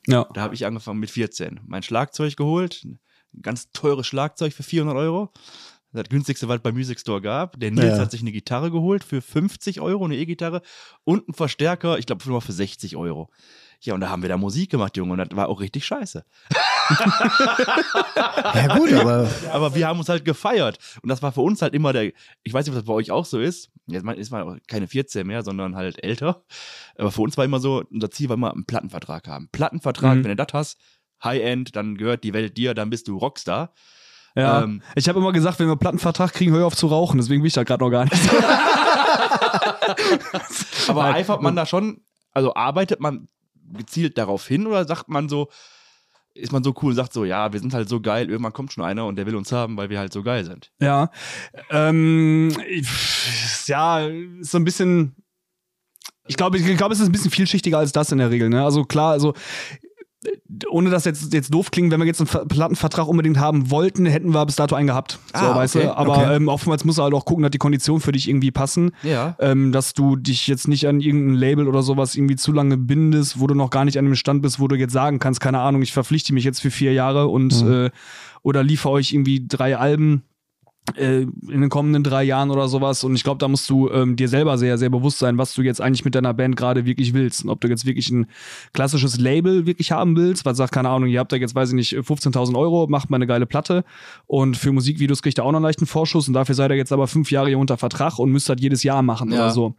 [0.06, 0.26] ja.
[0.32, 1.60] Da habe ich angefangen mit 14.
[1.66, 2.98] Mein Schlagzeug geholt, ein
[3.42, 5.32] ganz teures Schlagzeug für 400 Euro.
[5.92, 7.58] Das günstigste, was es bei Music Store gab.
[7.60, 7.98] Der Nils Ja.
[7.98, 10.60] hat sich eine Gitarre geholt für 50 Euro, eine E-Gitarre
[11.04, 13.30] und einen Verstärker, ich glaube, für 60 Euro.
[13.80, 16.24] Ja, und da haben wir da Musik gemacht, Junge, und das war auch richtig scheiße.
[18.54, 20.78] Ja gut, aber Aber wir haben uns halt gefeiert.
[21.02, 23.10] Und das war für uns halt immer der, ich weiß nicht, ob das bei euch
[23.10, 23.70] auch so ist.
[23.86, 26.42] Jetzt ist man keine 14 mehr, sondern halt älter.
[26.96, 29.48] Aber für uns war immer so, unser Ziel war immer einen Plattenvertrag haben.
[29.52, 30.24] Plattenvertrag, Mhm.
[30.24, 30.78] wenn du das hast,
[31.22, 33.72] High-End, dann gehört die Welt dir, dann bist du Rockstar.
[34.34, 34.62] Ja.
[34.62, 37.18] Ähm, ich habe immer gesagt, wenn wir einen Plattenvertrag kriegen, hör auf zu rauchen.
[37.18, 38.16] Deswegen will ich da gerade noch gar nicht.
[40.88, 43.28] Aber eifert man da schon, also arbeitet man
[43.72, 45.48] gezielt darauf hin oder sagt man so,
[46.36, 48.72] ist man so cool und sagt so, ja, wir sind halt so geil, irgendwann kommt
[48.72, 50.70] schon einer und der will uns haben, weil wir halt so geil sind.
[50.80, 51.10] Ja.
[51.70, 52.52] Ähm,
[53.66, 54.08] ja,
[54.40, 55.16] so ein bisschen.
[56.28, 58.48] Ich glaube, ich glaube, es ist ein bisschen vielschichtiger als das in der Regel.
[58.48, 58.64] Ne?
[58.64, 59.34] Also klar, also
[60.70, 64.32] ohne dass jetzt, jetzt doof klingen, wenn wir jetzt einen Plattenvertrag unbedingt haben wollten, hätten
[64.32, 65.18] wir bis dato einen gehabt.
[65.34, 65.96] So, ah, weißt okay, du?
[65.96, 66.36] Aber okay.
[66.36, 68.92] ähm, oftmals muss er halt auch gucken, dass die Konditionen für dich irgendwie passen.
[69.02, 69.36] Ja.
[69.40, 73.40] Ähm, dass du dich jetzt nicht an irgendein Label oder sowas irgendwie zu lange bindest,
[73.40, 75.60] wo du noch gar nicht an dem Stand bist, wo du jetzt sagen kannst, keine
[75.60, 77.72] Ahnung, ich verpflichte mich jetzt für vier Jahre und mhm.
[77.72, 77.90] äh,
[78.42, 80.22] oder liefere euch irgendwie drei Alben
[80.96, 83.02] in den kommenden drei Jahren oder sowas.
[83.04, 85.62] Und ich glaube, da musst du ähm, dir selber sehr, sehr bewusst sein, was du
[85.62, 87.44] jetzt eigentlich mit deiner Band gerade wirklich willst.
[87.44, 88.26] Und ob du jetzt wirklich ein
[88.72, 91.74] klassisches Label wirklich haben willst, weil sagt, keine Ahnung, ihr habt da jetzt, weiß ich
[91.74, 93.84] nicht, 15.000 Euro, macht mal eine geile Platte
[94.26, 96.92] und für Musikvideos kriegt ihr auch noch einen leichten Vorschuss und dafür seid ihr jetzt
[96.92, 99.38] aber fünf Jahre hier unter Vertrag und müsst halt jedes Jahr machen ja.
[99.38, 99.74] oder so.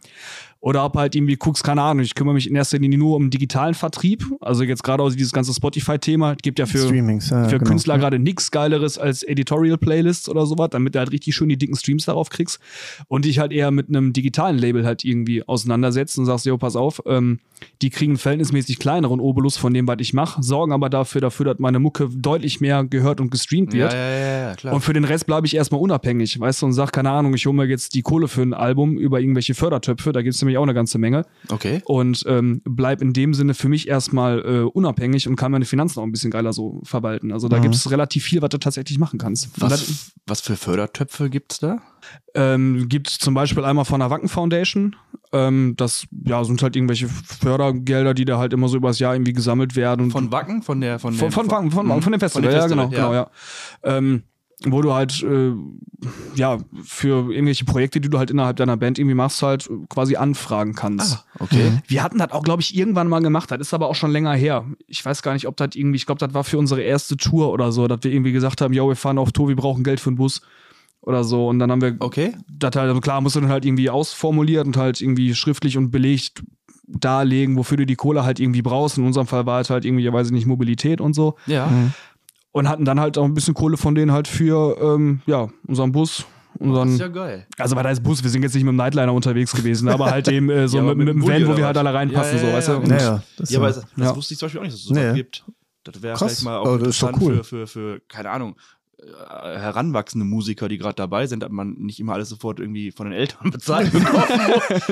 [0.59, 3.29] Oder ob halt irgendwie guckst, keine Ahnung, ich kümmere mich in erster Linie nur um
[3.29, 4.25] digitalen Vertrieb.
[4.41, 6.35] Also jetzt gerade auch dieses ganze Spotify-Thema.
[6.41, 7.63] Gibt ja für, ja, für genau.
[7.63, 11.75] Künstler gerade nichts Geileres als Editorial-Playlists oder sowas, damit du halt richtig schön die dicken
[11.75, 12.59] Streams darauf kriegst.
[13.07, 16.75] Und dich halt eher mit einem digitalen Label halt irgendwie auseinandersetzt und sagst, jo, pass
[16.75, 17.39] auf, ähm,
[17.81, 21.45] die kriegen einen verhältnismäßig kleineren Obolus von dem, was ich mache, sorgen aber dafür, dafür,
[21.45, 23.93] dass meine Mucke deutlich mehr gehört und gestreamt wird.
[23.93, 24.73] Ja, ja, ja, klar.
[24.73, 27.45] Und für den Rest bleibe ich erstmal unabhängig, weißt du, und sag, keine Ahnung, ich
[27.45, 30.57] hole mir jetzt die Kohle für ein Album über irgendwelche Fördertöpfe, da gibt es nämlich
[30.57, 31.25] auch eine ganze Menge.
[31.49, 31.81] Okay.
[31.85, 35.99] Und ähm, bleib in dem Sinne für mich erstmal äh, unabhängig und kann meine Finanzen
[35.99, 37.31] auch ein bisschen geiler so verwalten.
[37.31, 37.63] Also da mhm.
[37.63, 39.49] gibt es relativ viel, was du tatsächlich machen kannst.
[39.61, 41.79] Was, was für Fördertöpfe gibt es da?
[42.33, 44.95] Ähm, gibt zum Beispiel einmal von der Wacken Foundation.
[45.33, 49.33] Ähm, das ja, sind halt irgendwelche Fördergelder, die da halt immer so übers Jahr irgendwie
[49.33, 50.11] gesammelt werden.
[50.11, 50.63] Von Wacken?
[50.63, 52.89] Von der von, von, von, von, von, von dem Festival, ja, genau, ja.
[52.89, 53.29] genau, ja.
[53.83, 54.23] Ähm,
[54.65, 55.51] wo du halt äh,
[56.35, 60.73] ja für irgendwelche Projekte, die du halt innerhalb deiner Band irgendwie machst, halt quasi anfragen
[60.73, 61.17] kannst.
[61.17, 61.69] Ah, okay.
[61.69, 61.81] Mhm.
[61.87, 63.51] Wir hatten das auch, glaube ich, irgendwann mal gemacht.
[63.51, 64.65] Das ist aber auch schon länger her.
[64.87, 67.51] Ich weiß gar nicht, ob das irgendwie, ich glaube, das war für unsere erste Tour
[67.51, 69.99] oder so, dass wir irgendwie gesagt haben, ja, wir fahren auf Tour, wir brauchen Geld
[69.99, 70.41] für einen Bus
[71.01, 71.47] oder so.
[71.47, 72.33] Und dann haben wir okay.
[72.49, 75.91] das halt, also klar, musst du dann halt irgendwie ausformuliert und halt irgendwie schriftlich und
[75.91, 76.43] belegt
[76.87, 78.97] darlegen, wofür du die Kohle halt irgendwie brauchst.
[78.97, 81.35] In unserem Fall war es halt irgendwie, weiß ich nicht, Mobilität und so.
[81.45, 81.67] Ja.
[81.67, 81.93] Mhm
[82.57, 85.91] und hatten dann halt auch ein bisschen Kohle von denen halt für ähm, ja, unseren
[85.91, 86.25] Bus.
[86.59, 87.45] Unseren, das ist ja geil.
[87.57, 90.09] Also, weil da ist Bus, wir sind jetzt nicht mit dem Nightliner unterwegs gewesen, aber
[90.09, 92.43] halt eben äh, so ja, mit, mit, dem Van, wo wir halt alle reinpassen, ja,
[92.43, 92.73] ja, so, weißt du?
[92.77, 94.87] Und, ja, das, ja, aber das, das wusste ich zum Beispiel auch nicht, dass es
[94.87, 95.13] so nee.
[95.13, 95.45] gibt.
[95.83, 97.35] Das wäre vielleicht mal auch interessant cool.
[97.37, 98.55] für, für, für, keine Ahnung,
[98.99, 103.09] äh, heranwachsende Musiker, die gerade dabei sind, dass man nicht immer alles sofort irgendwie von
[103.09, 104.23] den Eltern bezahlt bekommen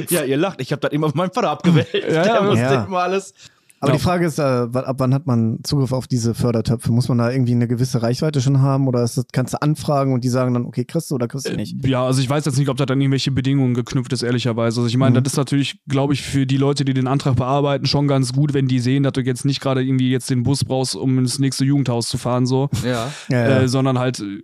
[0.09, 1.89] Ja, ihr lacht, ich habe das immer von meinem Vater abgewählt.
[1.93, 3.33] Ja, Der musste immer alles
[3.79, 3.97] aber genau.
[3.99, 6.91] die Frage ist, äh, ab wann hat man Zugriff auf diese Fördertöpfe?
[6.91, 10.23] Muss man da irgendwie eine gewisse Reichweite schon haben oder das, kannst du anfragen und
[10.23, 11.83] die sagen dann, okay, kriegst du oder kriegst du nicht?
[11.83, 14.79] Äh, ja, also ich weiß jetzt nicht, ob da dann irgendwelche Bedingungen geknüpft ist, ehrlicherweise.
[14.79, 15.23] Also ich meine, mhm.
[15.23, 18.53] das ist natürlich, glaube ich, für die Leute, die den Antrag bearbeiten, schon ganz gut,
[18.53, 21.39] wenn die sehen, dass du jetzt nicht gerade irgendwie jetzt den Bus brauchst, um ins
[21.39, 22.69] nächste Jugendhaus zu fahren, so.
[22.83, 23.11] Ja.
[23.29, 23.61] ja, ja.
[23.61, 24.41] Äh, sondern halt äh,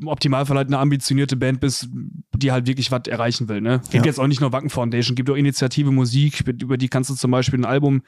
[0.00, 1.88] im Optimalfall halt eine ambitionierte Band bist,
[2.36, 3.60] die halt wirklich was erreichen will.
[3.60, 3.80] Ne?
[3.90, 4.10] Gibt ja.
[4.10, 7.30] jetzt auch nicht nur Wacken Foundation, gibt auch Initiative Musik, über die kannst du zum
[7.30, 8.02] Beispiel ein Album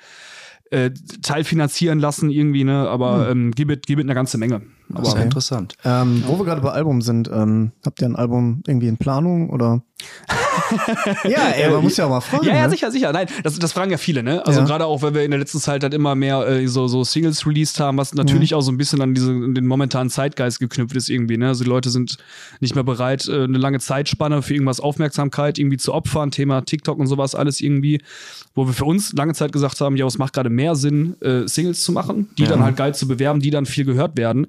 [0.70, 0.90] äh,
[1.22, 2.88] teilfinanzieren lassen irgendwie, ne?
[2.88, 3.46] Aber hm.
[3.46, 4.62] ähm, gibt gibt eine ganze Menge.
[4.94, 5.74] Aber, ist ja interessant.
[5.84, 9.50] Ähm, wo wir gerade bei Album sind, ähm, habt ihr ein Album irgendwie in Planung
[9.50, 9.82] oder?
[11.24, 12.44] ja, ey, man muss ja auch mal fragen.
[12.44, 12.70] Ja, ja, ne?
[12.70, 13.12] sicher, sicher.
[13.12, 14.44] Nein, das, das fragen ja viele, ne?
[14.46, 14.66] Also ja.
[14.66, 17.46] gerade auch, weil wir in der letzten Zeit halt immer mehr äh, so, so Singles
[17.46, 18.58] released haben, was natürlich mhm.
[18.58, 21.48] auch so ein bisschen an diese, den momentanen Zeitgeist geknüpft ist irgendwie, ne?
[21.48, 22.18] Also die Leute sind
[22.60, 26.98] nicht mehr bereit, äh, eine lange Zeitspanne für irgendwas Aufmerksamkeit irgendwie zu opfern, Thema TikTok
[26.98, 28.02] und sowas alles irgendwie,
[28.54, 31.46] wo wir für uns lange Zeit gesagt haben, ja, es macht gerade mehr Sinn, äh,
[31.48, 32.50] Singles zu machen, die ja.
[32.50, 34.48] dann halt geil zu bewerben, die dann viel gehört werden,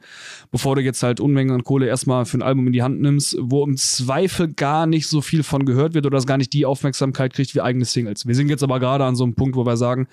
[0.52, 3.38] bevor du jetzt halt Unmengen an Kohle erstmal für ein Album in die Hand nimmst,
[3.40, 6.66] wo im Zweifel gar nicht so viel von gehört wird oder das gar nicht die
[6.66, 8.28] Aufmerksamkeit kriegt wie eigene Singles.
[8.28, 10.08] Wir sind jetzt aber gerade an so einem Punkt, wo wir sagen,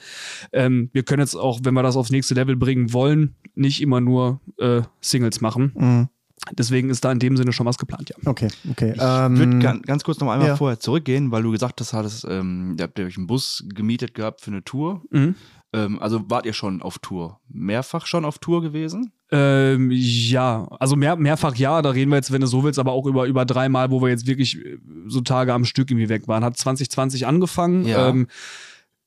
[0.53, 4.01] ähm, wir können jetzt auch, wenn wir das aufs nächste Level bringen wollen, nicht immer
[4.01, 5.73] nur äh, Singles machen.
[5.75, 6.09] Mhm.
[6.53, 8.17] Deswegen ist da in dem Sinne schon was geplant, ja.
[8.27, 8.93] Okay, okay.
[8.95, 10.57] Ich ähm, würde ganz, ganz kurz noch einmal ja.
[10.57, 14.43] vorher zurückgehen, weil du gesagt hast, hattest, ähm, ihr habt euch einen Bus gemietet gehabt
[14.43, 15.03] für eine Tour.
[15.11, 15.37] Mhm.
[15.75, 17.41] Ähm, also wart ihr schon auf Tour?
[17.49, 19.13] Mehrfach schon auf Tour gewesen?
[19.33, 22.93] Ähm, ja, also mehr, mehrfach ja, da reden wir jetzt, wenn du so willst, aber
[22.93, 26.29] auch über, über dreimal, wo wir jetzt wirklich äh, so Tage am Stück irgendwie weg
[26.29, 26.45] waren.
[26.45, 27.87] Hat 2020 angefangen.
[27.87, 28.09] Ja.
[28.09, 28.29] Ähm,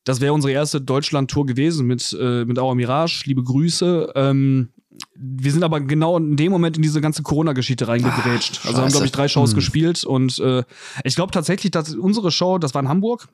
[0.04, 3.24] das wäre unsere erste Deutschland-Tour gewesen mit, äh, mit Auer Mirage.
[3.26, 4.12] Liebe Grüße.
[4.16, 4.70] Ähm,
[5.16, 8.60] wir sind aber genau in dem Moment in diese ganze Corona-Geschichte reingegrätscht.
[8.62, 9.56] Ach, also haben, glaube ich, drei Shows hm.
[9.56, 10.64] gespielt und äh,
[11.04, 13.28] ich glaube tatsächlich, dass unsere Show, das war in Hamburg,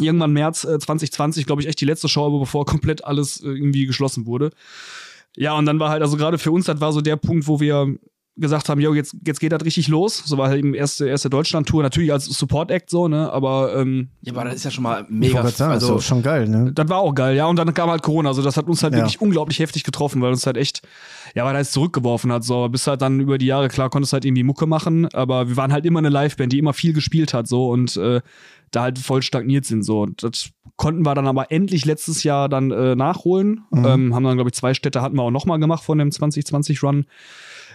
[0.00, 3.86] irgendwann März äh, 2020, glaube ich, echt die letzte Show, bevor komplett alles äh, irgendwie
[3.86, 4.50] geschlossen wurde.
[5.36, 7.60] Ja, und dann war halt, also gerade für uns, das war so der Punkt, wo
[7.60, 7.96] wir
[8.36, 10.22] gesagt haben, jo, jetzt, jetzt geht das richtig los.
[10.24, 13.30] So war halt eben erste, erste Deutschland-Tour, natürlich als Support-Act so, ne?
[13.30, 15.46] Aber ähm, Ja, aber das ist ja schon mal mega.
[15.48, 16.72] Sagen, also ist schon geil, ne?
[16.72, 17.46] Das war auch geil, ja.
[17.46, 18.30] Und dann kam halt Corona.
[18.30, 19.00] Also das hat uns halt ja.
[19.00, 20.80] wirklich unglaublich heftig getroffen, weil uns halt echt,
[21.34, 22.42] ja, weil er es zurückgeworfen hat.
[22.44, 25.56] So, bis halt dann über die Jahre, klar, konntest halt irgendwie Mucke machen, aber wir
[25.58, 28.22] waren halt immer eine Liveband, die immer viel gespielt hat, so und äh,
[28.70, 29.82] da halt voll stagniert sind.
[29.82, 30.00] So.
[30.00, 33.60] Und das konnten wir dann aber endlich letztes Jahr dann äh, nachholen.
[33.70, 33.84] Mhm.
[33.84, 37.04] Ähm, haben dann, glaube ich, zwei Städte hatten wir auch nochmal gemacht von dem 2020-Run.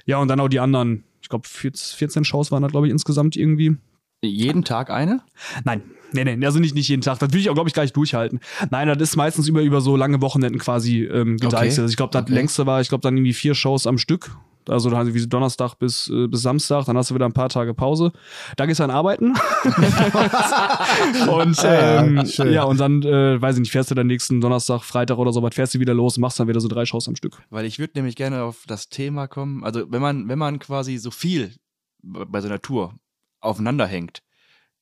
[0.07, 3.35] Ja, und dann auch die anderen, ich glaube, 14 Shows waren da, glaube ich, insgesamt
[3.35, 3.75] irgendwie.
[4.23, 5.21] Jeden Tag eine?
[5.63, 7.19] Nein, nee, nee, also nicht, nicht jeden Tag.
[7.19, 8.39] Das will ich auch, glaube ich, gar nicht durchhalten.
[8.71, 11.73] Nein, das ist meistens über, über so lange Wochenenden quasi ähm, gedeichselt.
[11.73, 11.81] Okay.
[11.81, 12.33] Also ich glaube, das okay.
[12.33, 14.31] längste war, ich glaube, dann irgendwie vier Shows am Stück.
[14.69, 17.73] Also dann wie Donnerstag bis, äh, bis Samstag, dann hast du wieder ein paar Tage
[17.73, 18.11] Pause.
[18.55, 19.33] Da gehst du dann arbeiten.
[21.29, 24.83] und ähm, ja, ja, und dann, äh, weiß ich nicht, fährst du dann nächsten Donnerstag,
[24.83, 27.07] Freitag oder so, was fährst du wieder los und machst dann wieder so drei Shows
[27.07, 27.41] am Stück.
[27.49, 29.63] Weil ich würde nämlich gerne auf das Thema kommen.
[29.63, 31.53] Also wenn man, wenn man quasi so viel
[32.01, 32.93] bei so einer Tour
[33.39, 34.21] aufeinander hängt,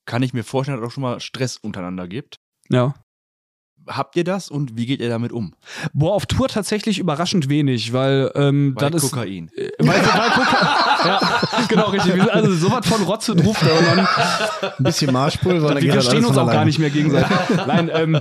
[0.05, 2.39] kann ich mir vorstellen, dass es auch schon mal Stress untereinander gibt.
[2.69, 2.93] Ja
[3.87, 5.53] habt ihr das und wie geht ihr damit um?
[5.93, 9.49] Boah, auf Tour tatsächlich überraschend wenig, weil ähm, weil das Kokain.
[9.53, 9.57] ist.
[9.57, 10.67] Äh, weil, weil Kokain.
[11.05, 11.19] ja,
[11.69, 12.21] genau, richtig.
[12.31, 15.81] Also sowas von Rotze drauf ein bisschen Marschpulver.
[15.81, 17.35] Wir verstehen uns auch gar nicht mehr gegenseitig.
[17.67, 18.19] Nein, ähm,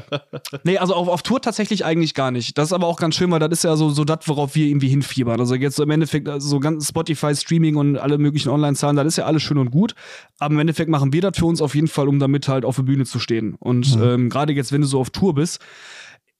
[0.63, 2.59] nee, also auf, auf Tour tatsächlich eigentlich gar nicht.
[2.59, 4.67] Das ist aber auch ganz schön, weil das ist ja so, so das, worauf wir
[4.67, 5.41] irgendwie hinfiebern.
[5.41, 9.07] Also jetzt so im Endeffekt, also so ganz Spotify, Streaming und alle möglichen Online-Zahlen, das
[9.07, 9.95] ist ja alles schön und gut.
[10.39, 12.77] Aber im Endeffekt machen wir das für uns auf jeden Fall, um damit halt auf
[12.77, 13.55] der Bühne zu stehen.
[13.59, 14.03] Und mhm.
[14.03, 15.61] ähm, gerade jetzt, wenn du so auf Tour bist,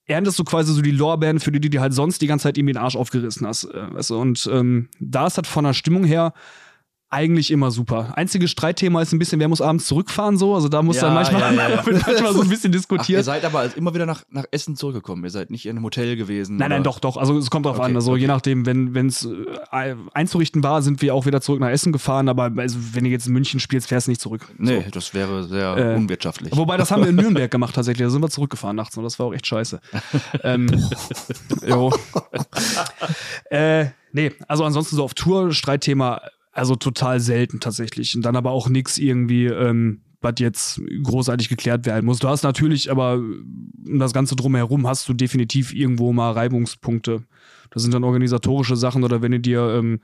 [0.05, 2.57] erntest du quasi so die Lorbeeren, für die du dir halt sonst die ganze Zeit
[2.57, 3.65] irgendwie den Arsch aufgerissen hast.
[3.65, 4.17] Äh, weißt du?
[4.17, 6.33] Und ähm, da ist halt von der Stimmung her
[7.15, 8.11] eigentlich immer super.
[8.15, 10.53] Einziges Streitthema ist ein bisschen, wer muss abends zurückfahren so.
[10.53, 13.05] Also da muss ja, dann manchmal, ja, ja, manchmal so ein bisschen diskutiert.
[13.05, 15.23] Ach, ihr seid aber immer wieder nach, nach Essen zurückgekommen.
[15.23, 16.57] Ihr seid nicht in einem Hotel gewesen.
[16.57, 16.75] Nein, oder?
[16.75, 17.15] nein, doch, doch.
[17.15, 17.95] Also es kommt drauf okay, an.
[17.95, 18.21] Also okay.
[18.21, 22.27] je nachdem, wenn es äh, einzurichten war, sind wir auch wieder zurück nach Essen gefahren.
[22.27, 24.45] Aber also, wenn ihr jetzt in München spielst, fährst du nicht zurück.
[24.57, 24.91] Nee, so.
[24.91, 26.55] das wäre sehr äh, unwirtschaftlich.
[26.55, 28.05] Wobei, das haben wir in Nürnberg gemacht tatsächlich.
[28.05, 29.79] Da sind wir zurückgefahren nachts und das war auch echt scheiße.
[30.43, 30.67] ähm,
[31.65, 31.93] jo.
[33.49, 36.19] äh, nee, also ansonsten so auf Tour, Streitthema
[36.55, 38.15] also total selten tatsächlich.
[38.15, 42.19] Und dann aber auch nichts irgendwie, ähm, was jetzt großartig geklärt werden muss.
[42.19, 47.23] Du hast natürlich, aber um das Ganze drumherum hast du definitiv irgendwo mal Reibungspunkte.
[47.71, 49.99] Das sind dann organisatorische Sachen oder wenn du dir ähm,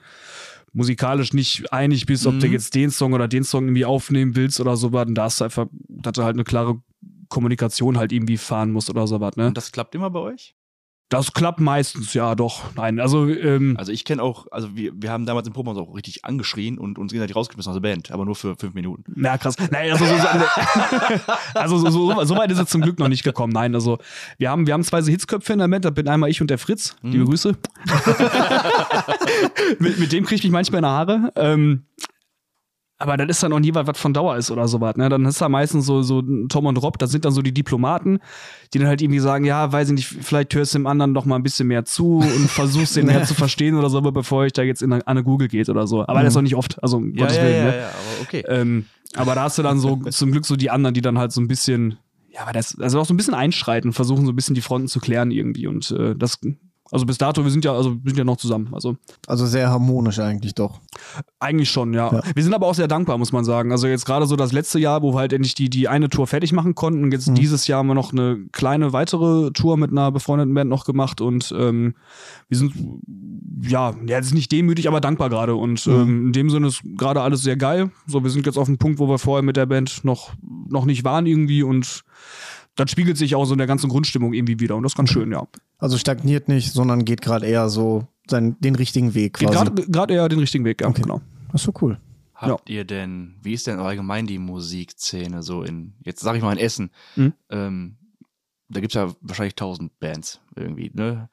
[0.73, 2.39] musikalisch nicht einig bist, ob mhm.
[2.41, 5.23] du jetzt den Song oder den Song irgendwie aufnehmen willst oder so was, dann da
[5.23, 6.81] hast du einfach, dass du halt eine klare
[7.29, 9.47] Kommunikation halt irgendwie fahren musst oder so was, ne?
[9.47, 10.53] Und das klappt immer bei euch?
[11.12, 12.74] Das klappt meistens, ja, doch.
[12.76, 13.28] Nein, also.
[13.28, 16.78] Ähm, also ich kenne auch, also wir, wir haben damals im Proberaum auch richtig angeschrien
[16.78, 19.21] und uns gegenseitig rausgeschmissen aus der Band, aber nur für fünf Minuten.
[19.21, 19.58] Ja, krass.
[19.71, 20.28] Nein, also so, so,
[21.54, 23.52] also so, so, so weit ist es zum Glück noch nicht gekommen.
[23.52, 23.97] Nein, also
[24.38, 26.50] wir haben, wir haben zwei so Hitzköpfe in der Band, da bin einmal ich und
[26.50, 26.95] der Fritz.
[27.02, 27.12] Mhm.
[27.12, 27.58] Liebe Grüße.
[29.80, 31.34] mit, mit dem kriege ich mich manchmal in die Haare.
[31.36, 31.84] Ähm,
[33.01, 34.95] aber das ist dann auch nie was, was von Dauer ist oder sowas.
[34.95, 35.09] Ne?
[35.09, 38.19] Dann ist da meistens so, so Tom und Rob, das sind dann so die Diplomaten,
[38.73, 41.25] die dann halt irgendwie sagen, ja, weiß ich nicht, vielleicht hörst du dem anderen noch
[41.25, 44.53] mal ein bisschen mehr zu und versuchst den mehr zu verstehen oder so, bevor ich
[44.53, 46.03] da jetzt in eine Google geht oder so.
[46.03, 46.25] Aber mhm.
[46.25, 47.57] das ist auch nicht oft, also um ja, Gottes ja, Willen.
[47.57, 47.77] Ja, ne?
[47.77, 48.43] ja, aber okay.
[48.47, 48.85] Ähm,
[49.15, 51.41] aber da hast du dann so zum Glück so die anderen, die dann halt so
[51.41, 51.97] ein bisschen,
[52.29, 54.87] ja, aber das, also auch so ein bisschen einschreiten, versuchen so ein bisschen die Fronten
[54.87, 56.39] zu klären irgendwie und äh, das
[56.91, 58.69] also bis dato, wir sind ja, also wir sind ja noch zusammen.
[58.73, 60.82] Also, also sehr harmonisch eigentlich doch.
[61.39, 62.12] Eigentlich schon, ja.
[62.12, 62.21] ja.
[62.36, 63.71] Wir sind aber auch sehr dankbar, muss man sagen.
[63.71, 66.27] Also jetzt gerade so das letzte Jahr, wo wir halt endlich die, die eine Tour
[66.27, 67.04] fertig machen konnten.
[67.04, 67.36] Und jetzt mhm.
[67.36, 71.21] dieses Jahr haben wir noch eine kleine weitere Tour mit einer befreundeten Band noch gemacht
[71.21, 71.95] und ähm,
[72.49, 72.73] wir sind
[73.62, 75.56] ja, ja, jetzt nicht demütig, aber dankbar gerade.
[75.56, 75.93] Und mhm.
[75.93, 77.91] ähm, in dem Sinne ist gerade alles sehr geil.
[78.06, 80.32] So, wir sind jetzt auf dem Punkt, wo wir vorher mit der Band noch,
[80.67, 82.04] noch nicht waren irgendwie und
[82.85, 85.09] das spiegelt sich auch so in der ganzen Grundstimmung irgendwie wieder und das ist ganz
[85.09, 85.47] schön, ja.
[85.77, 89.71] Also stagniert nicht, sondern geht gerade eher so seinen, den richtigen Weg quasi.
[89.71, 91.01] Geht gerade eher den richtigen Weg, ja, okay.
[91.01, 91.21] genau.
[91.51, 91.99] Das ist so cool.
[92.33, 92.75] Habt ja.
[92.77, 96.57] ihr denn, wie ist denn allgemein die Musikszene so in, jetzt sag ich mal in
[96.57, 97.33] Essen, mhm.
[97.49, 97.97] ähm,
[98.69, 101.29] da gibt es ja wahrscheinlich tausend Bands irgendwie, ne?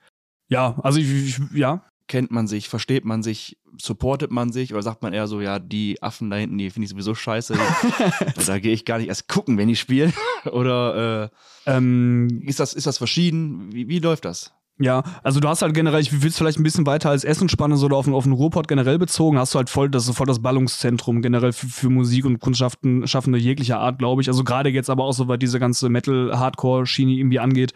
[0.48, 1.84] Ja, also ich, ich, ja.
[2.08, 5.58] Kennt man sich, versteht man sich, supportet man sich oder sagt man eher so, ja,
[5.58, 7.56] die Affen da hinten, die finde ich sowieso scheiße.
[8.46, 10.12] da gehe ich gar nicht erst gucken, wenn die spielen.
[10.50, 11.30] oder
[11.66, 13.72] äh, ähm, ist, das, ist das verschieden?
[13.72, 14.52] Wie, wie läuft das?
[14.80, 17.48] Ja, also du hast halt generell, ich will es vielleicht ein bisschen weiter als Essen
[17.48, 20.26] spannen, so auf, auf den Ruhrpott generell bezogen, hast du halt voll, das ist voll
[20.26, 24.28] das Ballungszentrum generell für, für Musik und Kunstschaffende jeglicher Art, glaube ich.
[24.28, 27.72] Also gerade jetzt aber auch so, weil diese ganze Metal-Hardcore-Schiene irgendwie angeht,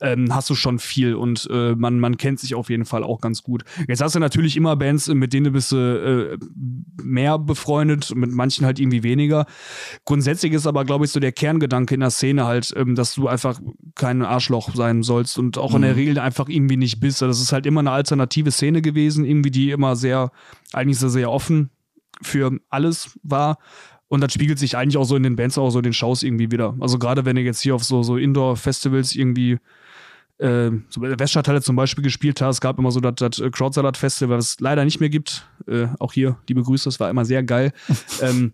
[0.00, 3.20] ähm, hast du schon viel und äh, man, man kennt sich auf jeden Fall auch
[3.20, 3.64] ganz gut.
[3.88, 6.36] Jetzt hast du natürlich immer Bands, mit denen du bist äh,
[7.02, 9.46] mehr befreundet, mit manchen halt irgendwie weniger.
[10.04, 13.26] Grundsätzlich ist aber, glaube ich, so der Kerngedanke in der Szene halt, ähm, dass du
[13.26, 13.60] einfach
[13.94, 15.76] kein Arschloch sein sollst und auch mhm.
[15.76, 15.98] in der mhm.
[15.98, 17.22] Regel einfach einfach irgendwie nicht bist.
[17.22, 20.30] Das ist halt immer eine alternative Szene gewesen, irgendwie, die immer sehr,
[20.72, 21.70] eigentlich sehr, sehr offen
[22.22, 23.58] für alles war.
[24.08, 26.22] Und das spiegelt sich eigentlich auch so in den Bands, auch so in den Shows
[26.22, 26.74] irgendwie wieder.
[26.80, 29.58] Also gerade wenn du jetzt hier auf so, so Indoor-Festivals irgendwie
[30.38, 33.42] äh, so bei der Weststadthalle zum Beispiel gespielt hast, es gab immer so das, das
[33.50, 35.46] Crowdsalad-Festival, was es leider nicht mehr gibt.
[35.66, 37.72] Äh, auch hier, liebe Grüße, das war immer sehr geil.
[38.22, 38.52] ähm,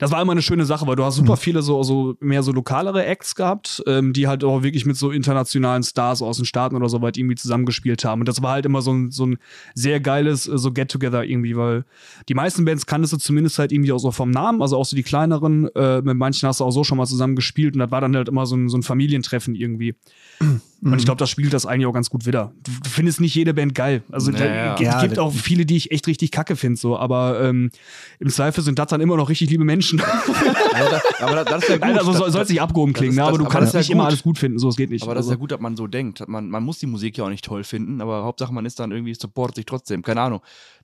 [0.00, 1.36] das war immer eine schöne Sache, weil du hast super mhm.
[1.38, 5.10] viele so, so mehr so lokalere Acts gehabt, ähm, die halt auch wirklich mit so
[5.10, 8.22] internationalen Stars aus den Staaten oder so weit irgendwie zusammengespielt haben.
[8.22, 9.38] Und das war halt immer so ein, so ein
[9.74, 11.84] sehr geiles äh, so Get-Together irgendwie, weil
[12.30, 14.96] die meisten Bands kanntest du zumindest halt irgendwie auch so vom Namen, also auch so
[14.96, 17.90] die kleineren, äh, mit manchen hast du auch so schon mal zusammen gespielt und das
[17.90, 19.94] war dann halt immer so ein, so ein Familientreffen irgendwie.
[20.82, 22.52] Und ich glaube, das spielt das eigentlich auch ganz gut wieder.
[22.62, 24.02] Du, findest nicht jede Band geil.
[24.10, 24.74] Also naja.
[24.74, 27.70] es ja, gibt auch viele, die ich echt richtig kacke finde, so, aber ähm,
[28.18, 30.00] im Zweifel sind das dann immer noch richtig liebe Menschen.
[30.72, 31.98] aber, aber das ist ja gut.
[31.98, 33.24] Also soll es nicht abgehoben klingen, ne?
[33.24, 35.02] aber du aber kannst nicht ja immer alles gut finden, so es geht nicht.
[35.02, 36.26] Aber das ist ja also gut, dass man so denkt.
[36.26, 38.90] Man, man muss die Musik ja auch nicht toll finden, aber Hauptsache man ist dann
[38.90, 40.02] irgendwie supportet sich trotzdem.
[40.02, 40.40] Keine Ahnung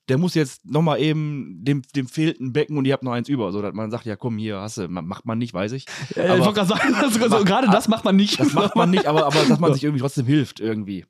[0.08, 3.50] der muss jetzt nochmal eben dem, dem fehlten Becken und ihr habt noch eins über,
[3.52, 5.86] so dass man sagt, ja komm, hier hast du, macht man nicht, weiß ich.
[6.14, 8.38] Äh, aber, ich wollte gerade sagen, also, gerade das macht man nicht.
[8.38, 11.04] Das macht man nicht, aber, aber dass man sich irgendwie trotzdem hilft irgendwie.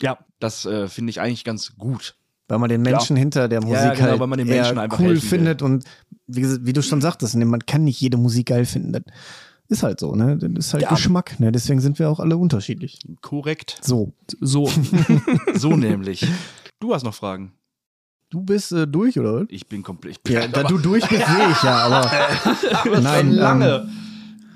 [0.00, 0.18] Ja.
[0.38, 2.16] Das äh, finde ich eigentlich ganz gut.
[2.48, 3.20] Weil man den Menschen ja.
[3.20, 5.84] hinter der Musik ja, genau, halt weil man den Menschen einfach cool findet und
[6.28, 8.92] wie, wie, du schon sagtest, ne, man kann nicht jede Musik geil finden.
[8.92, 9.02] Das
[9.68, 10.36] ist halt so, ne?
[10.36, 10.90] Das ist halt ja.
[10.90, 11.50] Geschmack, ne?
[11.50, 13.00] Deswegen sind wir auch alle unterschiedlich.
[13.20, 13.78] Korrekt.
[13.82, 14.12] So.
[14.40, 14.70] So.
[15.54, 16.24] so nämlich.
[16.78, 17.52] Du hast noch Fragen.
[18.28, 19.44] Du bist äh, durch, oder?
[19.48, 20.18] Ich bin komplett.
[20.28, 21.76] Ja, da du durch bist, sehe ich ja,
[22.84, 23.00] aber.
[23.00, 23.84] nein, lange.
[23.84, 23.90] Ähm,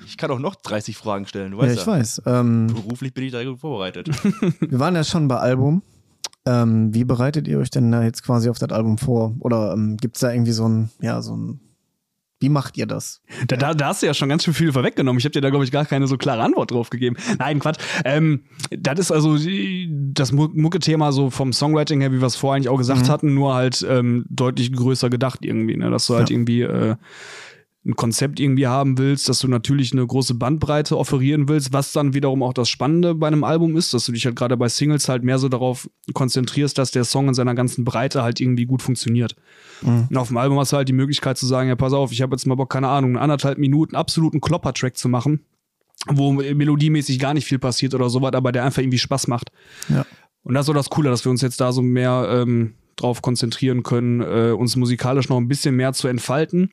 [0.06, 1.80] ich kann auch noch 30 Fragen stellen, du weißt ja.
[1.82, 2.22] ich weiß.
[2.26, 4.08] Ähm, Beruflich bin ich da gut vorbereitet.
[4.60, 5.82] Wir waren ja schon bei Album.
[6.46, 9.36] Ähm, wie bereitet ihr euch denn da jetzt quasi auf das Album vor?
[9.38, 11.60] Oder ähm, gibt es da irgendwie so ein, ja, so ein
[12.40, 13.20] wie macht ihr das?
[13.46, 15.18] Da, da, da hast du ja schon ganz schön viel vorweggenommen.
[15.18, 17.16] Ich habe dir da, glaube ich, gar keine so klare Antwort drauf gegeben.
[17.38, 17.78] Nein, Quatsch.
[18.04, 19.36] Ähm, das ist also
[20.12, 23.08] das Mucke-Thema so vom Songwriting her, wie wir es vorher eigentlich auch gesagt mhm.
[23.08, 25.76] hatten, nur halt ähm, deutlich größer gedacht irgendwie.
[25.76, 25.90] Ne?
[25.90, 26.34] Dass du halt ja.
[26.34, 26.96] irgendwie äh,
[27.86, 32.12] ein Konzept irgendwie haben willst, dass du natürlich eine große Bandbreite offerieren willst, was dann
[32.12, 35.08] wiederum auch das Spannende bei einem Album ist, dass du dich halt gerade bei Singles
[35.08, 38.82] halt mehr so darauf konzentrierst, dass der Song in seiner ganzen Breite halt irgendwie gut
[38.82, 39.34] funktioniert.
[39.80, 40.08] Mhm.
[40.10, 42.20] Und auf dem Album hast du halt die Möglichkeit zu sagen, ja, pass auf, ich
[42.20, 45.40] habe jetzt mal Bock, keine Ahnung, anderthalb Minuten absoluten Klopper-Track zu machen,
[46.06, 49.52] wo melodiemäßig gar nicht viel passiert oder sowas, aber der einfach irgendwie Spaß macht.
[49.88, 50.04] Ja.
[50.42, 53.22] Und das ist so das Coole, dass wir uns jetzt da so mehr ähm, drauf
[53.22, 56.72] konzentrieren können, äh, uns musikalisch noch ein bisschen mehr zu entfalten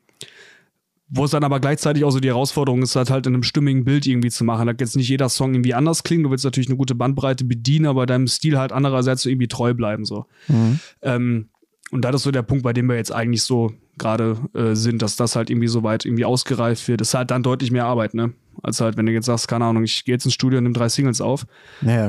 [1.09, 3.85] wo es dann aber gleichzeitig auch so die Herausforderung ist, halt, halt in einem stimmigen
[3.85, 4.67] Bild irgendwie zu machen.
[4.67, 6.23] Da jetzt nicht jeder Song irgendwie anders klingen.
[6.23, 9.73] Du willst natürlich eine gute Bandbreite bedienen, aber deinem Stil halt andererseits so irgendwie treu
[9.73, 10.03] bleiben.
[10.03, 10.25] So.
[10.47, 10.79] Mhm.
[11.01, 11.49] Ähm,
[11.91, 15.01] und das ist so der Punkt, bei dem wir jetzt eigentlich so gerade äh, sind,
[15.01, 16.99] dass das halt irgendwie so weit irgendwie ausgereift wird.
[16.99, 18.33] Das ist halt dann deutlich mehr Arbeit, ne?
[18.61, 20.73] Als halt, wenn du jetzt sagst, keine Ahnung, ich gehe jetzt ins Studio und nehme
[20.73, 21.45] drei Singles auf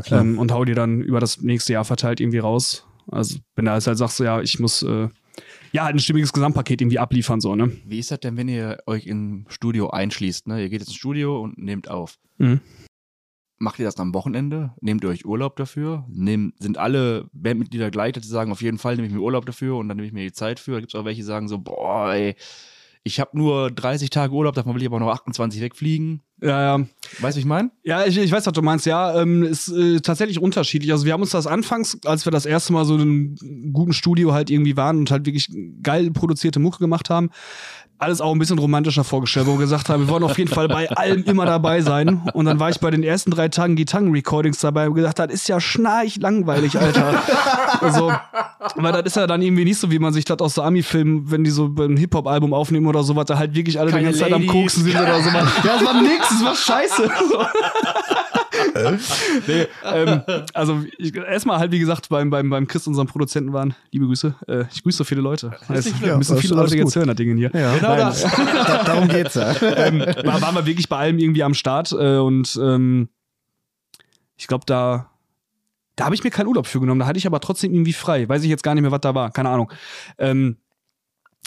[0.01, 0.23] klar.
[0.23, 2.87] Ähm, und hau die dann über das nächste Jahr verteilt irgendwie raus.
[3.11, 5.09] Also wenn du halt sagst, ja, ich muss äh,
[5.73, 7.73] ja, ein stimmiges Gesamtpaket irgendwie abliefern, so, ne?
[7.85, 10.63] Wie ist das denn, wenn ihr euch im Studio einschließt, ne?
[10.63, 12.19] Ihr geht ins Studio und nehmt auf.
[12.39, 12.61] Mhm.
[13.61, 14.73] Macht ihr das am Wochenende?
[14.81, 16.07] Nehmt ihr euch Urlaub dafür?
[16.09, 19.47] Nehm, sind alle Bandmitglieder gleich, dass sie sagen, auf jeden Fall nehme ich mir Urlaub
[19.47, 20.73] dafür und dann nehme ich mir die Zeit für?
[20.73, 22.37] Da gibt es auch welche, die sagen so, boah, ey,
[23.03, 26.23] ich habe nur 30 Tage Urlaub, davon will ich aber noch 28 wegfliegen.
[26.41, 26.85] Ja, ja.
[27.21, 27.71] Weißt du, ich meine?
[27.83, 28.87] Ja, ich, ich weiß, was du meinst.
[28.87, 30.93] Ja, ähm, ist äh, tatsächlich unterschiedlich.
[30.93, 33.93] Also wir haben uns das anfangs, als wir das erste Mal so in einem guten
[33.93, 35.51] Studio halt irgendwie waren und halt wirklich
[35.83, 37.31] geil produzierte Mucke gemacht haben,
[37.99, 40.69] alles auch ein bisschen romantischer vorgestellt, wo wir gesagt haben, wir wollen auf jeden Fall
[40.69, 42.23] bei allem immer dabei sein.
[42.33, 45.49] Und dann war ich bei den ersten drei Tagen Gitarren-Recordings dabei und gesagt, das ist
[45.49, 47.23] ja schnarch langweilig, Alter.
[47.81, 48.13] also,
[48.77, 51.31] weil das ist ja dann irgendwie nicht so, wie man sich das aus so Ami-Filmen,
[51.31, 54.21] wenn die so ein Hip-Hop-Album aufnehmen oder sowas, da halt wirklich alle Keine die ganze
[54.21, 55.31] Zeit am Koksen sind oder so.
[55.31, 57.11] Ja, das war nix, das war scheiße.
[59.47, 60.23] nee, ähm,
[60.55, 60.83] also
[61.29, 64.83] erstmal halt, wie gesagt, beim, beim, beim Chris, unserem Produzenten waren, liebe Grüße, äh, ich
[64.83, 65.53] grüße so viele Leute.
[65.69, 67.51] Es ja, müssen viele Leute jetzt hören, das Ding hier.
[67.53, 67.99] Ja, genau Nein.
[67.99, 68.23] das.
[68.23, 69.55] da, darum geht's ja.
[69.61, 73.09] ähm, war, waren wir wirklich bei allem irgendwie am Start äh, und ähm,
[74.37, 75.11] ich glaube, da
[75.99, 78.29] da habe ich mir keinen Urlaub für genommen, da hatte ich aber trotzdem irgendwie frei.
[78.29, 79.73] Weiß ich jetzt gar nicht mehr, was da war, keine Ahnung.
[80.17, 80.57] Ähm,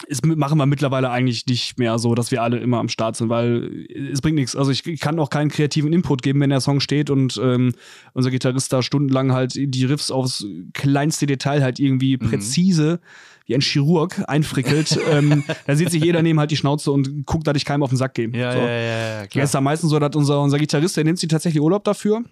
[0.08, 3.28] es machen wir mittlerweile eigentlich nicht mehr so, dass wir alle immer am Start sind,
[3.28, 4.56] weil es bringt nichts.
[4.56, 7.74] Also ich kann auch keinen kreativen Input geben, wenn der Song steht und ähm,
[8.12, 12.30] unser Gitarrist da stundenlang halt die Riffs aufs kleinste Detail halt irgendwie mhm.
[12.30, 13.00] präzise
[13.46, 14.98] wie ein Chirurg einfrickelt.
[15.10, 17.90] ähm, da sieht sich jeder neben halt die Schnauze und guckt, dass ich keinem auf
[17.90, 18.36] den Sack gebe.
[18.36, 18.58] Ja, so.
[18.58, 19.44] ja, ja, klar.
[19.44, 22.22] ist da meistens so, dass unser, unser Gitarrist, der nimmt sich tatsächlich Urlaub dafür.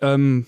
[0.00, 0.46] Ähm,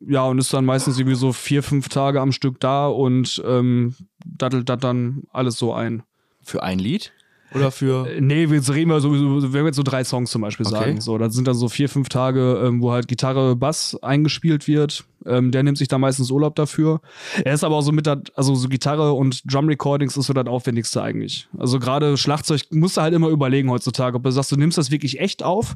[0.00, 3.94] ja, und ist dann meistens irgendwie so vier, fünf Tage am Stück da und ähm,
[4.24, 6.02] dattelt das dann alles so ein.
[6.42, 7.12] Für ein Lied?
[7.54, 8.06] Oder für.
[8.08, 10.74] Äh, nee, wir reden mal so, wir werden jetzt so drei Songs zum Beispiel okay.
[10.74, 11.00] sagen.
[11.00, 15.04] So, das sind dann so vier, fünf Tage, ähm, wo halt Gitarre, Bass eingespielt wird.
[15.26, 17.00] Ähm, der nimmt sich da meistens Urlaub dafür.
[17.44, 20.32] Er ist aber auch so mit der, also so Gitarre und Drum Recordings ist so
[20.32, 21.48] das Aufwendigste eigentlich.
[21.56, 24.90] Also gerade Schlagzeug musst du halt immer überlegen heutzutage, ob du sagst, du nimmst das
[24.90, 25.74] wirklich echt auf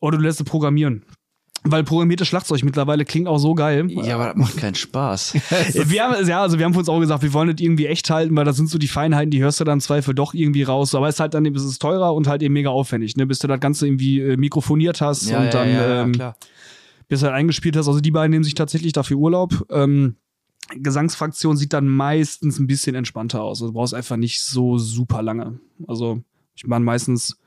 [0.00, 1.04] oder du lässt es programmieren.
[1.64, 3.86] Weil programmiertes Schlagzeug mittlerweile klingt auch so geil.
[3.90, 5.34] Ja, aber das macht keinen Spaß.
[5.84, 8.36] wir haben, ja, also wir haben uns auch gesagt, wir wollen das irgendwie echt halten,
[8.36, 10.94] weil das sind so die Feinheiten, die hörst du dann im Zweifel doch irgendwie raus.
[10.94, 13.26] Aber es ist halt dann, es ist teurer und halt eben mega aufwendig, ne?
[13.26, 16.36] Bis du das Ganze irgendwie äh, mikrofoniert hast ja, und ja, dann, ja, ähm, klar.
[17.08, 17.88] bis du halt eingespielt hast.
[17.88, 19.66] Also die beiden nehmen sich tatsächlich dafür Urlaub.
[19.70, 20.16] Ähm,
[20.70, 23.62] Gesangsfraktion sieht dann meistens ein bisschen entspannter aus.
[23.62, 25.58] Also du brauchst einfach nicht so super lange.
[25.86, 26.22] Also
[26.54, 27.38] ich meine meistens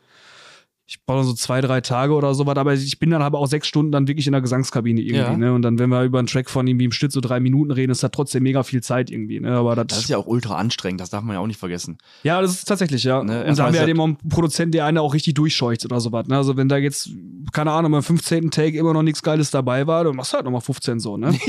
[0.92, 3.48] ich brauche so zwei, drei Tage oder so was, aber ich bin dann aber auch
[3.48, 5.38] sechs Stunden dann wirklich in der Gesangskabine irgendwie, Ja.
[5.38, 5.54] ne?
[5.54, 7.94] Und dann, wenn wir über einen Track von irgendwie im Schnitt so drei Minuten reden,
[7.94, 9.52] ist das trotzdem mega viel Zeit irgendwie, ne?
[9.54, 11.98] Aber das, Das ist ja auch ultra anstrengend, das darf man ja auch nicht vergessen.
[12.24, 13.24] ja, das ist tatsächlich, ja.
[13.24, 16.02] Ne, und da haben wir ja auch einen Produzenten, der eine auch richtig durchscheucht oder
[16.02, 16.36] sowas, ne?
[16.36, 17.10] Also wenn da jetzt,
[17.54, 18.52] keine Ahnung, beim 15.
[18.52, 21.32] Take immer noch nichts Geiles dabei war, dann machst du halt nochmal 15 so, ne?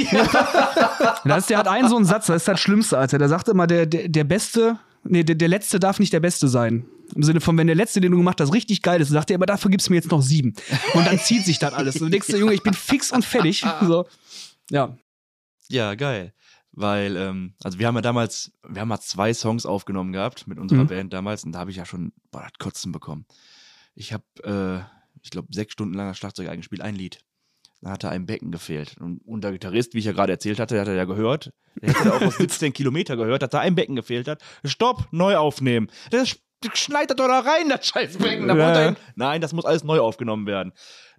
[1.24, 3.18] das ist, der hat einen so einen Satz, das ist das Schlimmste, Alter.
[3.18, 6.47] Der sagt immer, der, der, der Beste, nee, der, der Letzte darf nicht der Beste
[6.47, 6.84] sein.
[7.15, 9.37] Im Sinne von, wenn der Letzte, den du gemacht hast, richtig geil ist, sagt er,
[9.37, 10.55] aber dafür gibst du mir jetzt noch sieben.
[10.95, 11.97] Und dann zieht sich das alles.
[11.97, 13.65] Und du denkst dir, Junge, ich bin fix und fertig.
[13.83, 14.07] So.
[14.71, 14.97] Ja.
[15.69, 16.33] Ja, geil.
[16.73, 20.59] Weil, ähm, also wir haben ja damals, wir haben mal zwei Songs aufgenommen gehabt mit
[20.59, 20.89] unserer Mhm.
[20.89, 23.27] Band damals und da habe ich ja schon, boah, das Kotzen bekommen.
[23.95, 27.19] Ich habe, äh, ich glaube, sechs Stunden lang das Schlagzeug eingespielt, ein Lied.
[27.83, 28.97] Da hatte ein Becken gefehlt.
[29.01, 31.53] Und, und der Gitarrist, wie ich ja gerade erzählt hatte, der hat er ja gehört.
[31.81, 34.41] Der hätte ja auch aus 17 Kilometer gehört, dass da ein Becken gefehlt hat.
[34.65, 35.91] Stopp, neu aufnehmen.
[36.11, 38.49] Das sch- schneidet doch da rein, das scheiß Becken.
[38.49, 40.73] Da Ja, Nein, das muss alles neu aufgenommen werden.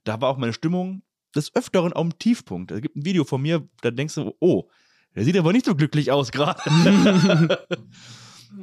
[0.04, 1.02] Da war auch meine Stimmung
[1.36, 2.72] des Öfteren auf dem Tiefpunkt.
[2.72, 4.70] Es gibt ein Video von mir, da denkst du, oh,
[5.16, 6.60] der sieht aber nicht so glücklich aus gerade.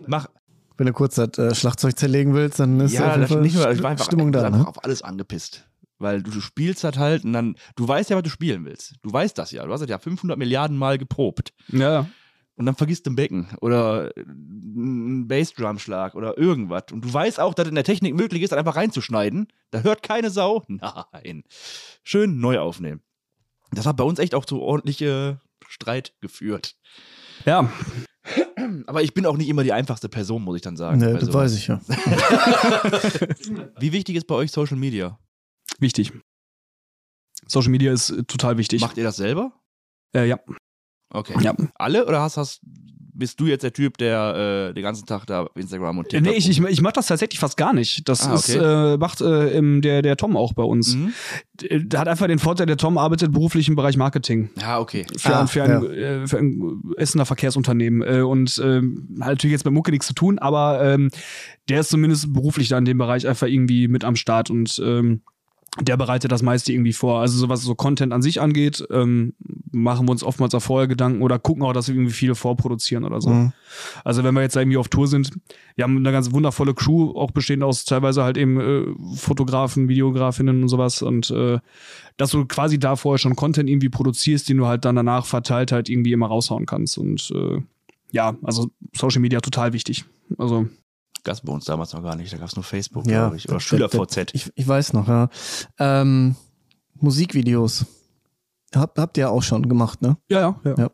[0.07, 0.27] Mach,
[0.77, 3.55] Wenn du kurz das äh, Schlagzeug zerlegen willst, dann ist auf ja, das Fall nicht
[3.57, 4.47] nur, ich war einfach, Stimmung ich war da.
[4.49, 4.69] einfach Ne?
[4.69, 5.67] auf alles angepisst.
[5.99, 8.95] Weil du, du spielst das halt und dann, du weißt ja, was du spielen willst.
[9.03, 9.67] Du weißt das ja.
[9.67, 11.53] Du hast das ja 500 Milliarden Mal geprobt.
[11.69, 12.07] Ja.
[12.61, 16.93] Und dann vergisst du ein Becken oder einen Bassdrumschlag oder irgendwas.
[16.93, 19.49] Und du weißt auch, dass in der Technik möglich ist, das einfach reinzuschneiden.
[19.71, 20.63] Da hört keine Sau.
[20.69, 21.43] Nein.
[22.03, 23.01] Schön neu aufnehmen.
[23.73, 26.77] Das hat bei uns echt auch zu ordentliche Streit geführt.
[27.47, 27.73] Ja.
[28.87, 30.99] Aber ich bin auch nicht immer die einfachste Person, muss ich dann sagen.
[30.99, 31.81] Ne, bei das weiß ich ja.
[33.81, 35.19] Wie wichtig ist bei euch Social Media?
[35.79, 36.13] Wichtig.
[37.47, 38.83] Social Media ist äh, total wichtig.
[38.83, 39.51] Macht ihr das selber?
[40.15, 40.39] Äh, ja.
[41.11, 41.35] Okay.
[41.43, 41.55] Ja.
[41.75, 42.61] Alle oder hast, hast
[43.13, 46.39] bist du jetzt der Typ, der äh, den ganzen Tag da Instagram und TikTok Nee,
[46.39, 48.09] ich, ich, ich mach das tatsächlich fast gar nicht.
[48.09, 48.95] Das Ah, ist, okay.
[48.95, 50.95] äh, macht äh, im, der, der Tom auch bei uns.
[50.97, 51.13] Mhm.
[51.61, 54.49] Der hat einfach den Vorteil, der Tom arbeitet beruflich im Bereich Marketing.
[54.59, 55.05] Ja, okay.
[55.19, 58.03] Für, Ah, für, ein, äh, für ein Essener Verkehrsunternehmen.
[58.03, 61.11] Äh, und ähm, hat natürlich jetzt bei Mucke nichts zu tun, aber ähm,
[61.69, 65.21] der ist zumindest beruflich da in dem Bereich einfach irgendwie mit am Start und ähm,
[65.79, 67.21] der bereitet das meiste irgendwie vor.
[67.21, 69.35] Also so was so Content an sich angeht, ähm,
[69.71, 73.05] machen wir uns oftmals auch vorher Gedanken oder gucken auch, dass wir irgendwie viele vorproduzieren
[73.05, 73.31] oder so.
[73.31, 73.53] Mhm.
[74.05, 75.31] Also wenn wir jetzt irgendwie auf Tour sind,
[75.77, 80.63] wir haben eine ganz wundervolle Crew, auch bestehend aus teilweise halt eben äh, Fotografen, Videografinnen
[80.63, 81.61] und sowas und äh,
[82.17, 85.71] dass du quasi da vorher schon Content irgendwie produzierst, den du halt dann danach verteilt
[85.71, 87.63] halt irgendwie immer raushauen kannst und äh,
[88.11, 90.05] ja, also Social Media total wichtig.
[90.37, 90.69] Also
[91.25, 92.33] Gab bei uns damals noch gar nicht.
[92.33, 93.49] Da gab es nur Facebook, Ja, glaube ich.
[93.49, 94.31] Oder SchülerVZ.
[94.35, 95.29] Ich, ich weiß noch, ja.
[95.79, 96.37] Ähm,
[96.95, 97.87] Musikvideos.
[98.75, 100.17] Habt, habt ihr auch schon gemacht, ne?
[100.29, 100.75] ja, ja, ja.
[100.79, 100.91] Ja.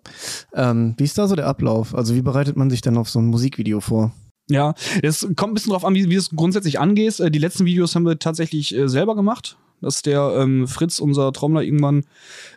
[0.71, 1.95] Ähm, wie ist da so der Ablauf?
[1.95, 4.13] Also wie bereitet man sich denn auf so ein Musikvideo vor?
[4.49, 7.21] Ja, es kommt ein bisschen drauf an, wie, wie du es grundsätzlich angehst.
[7.21, 9.59] Äh, Die letzten Videos haben wir tatsächlich äh, selber gemacht.
[9.83, 12.05] Dass der ähm, Fritz, unser Trommler, irgendwann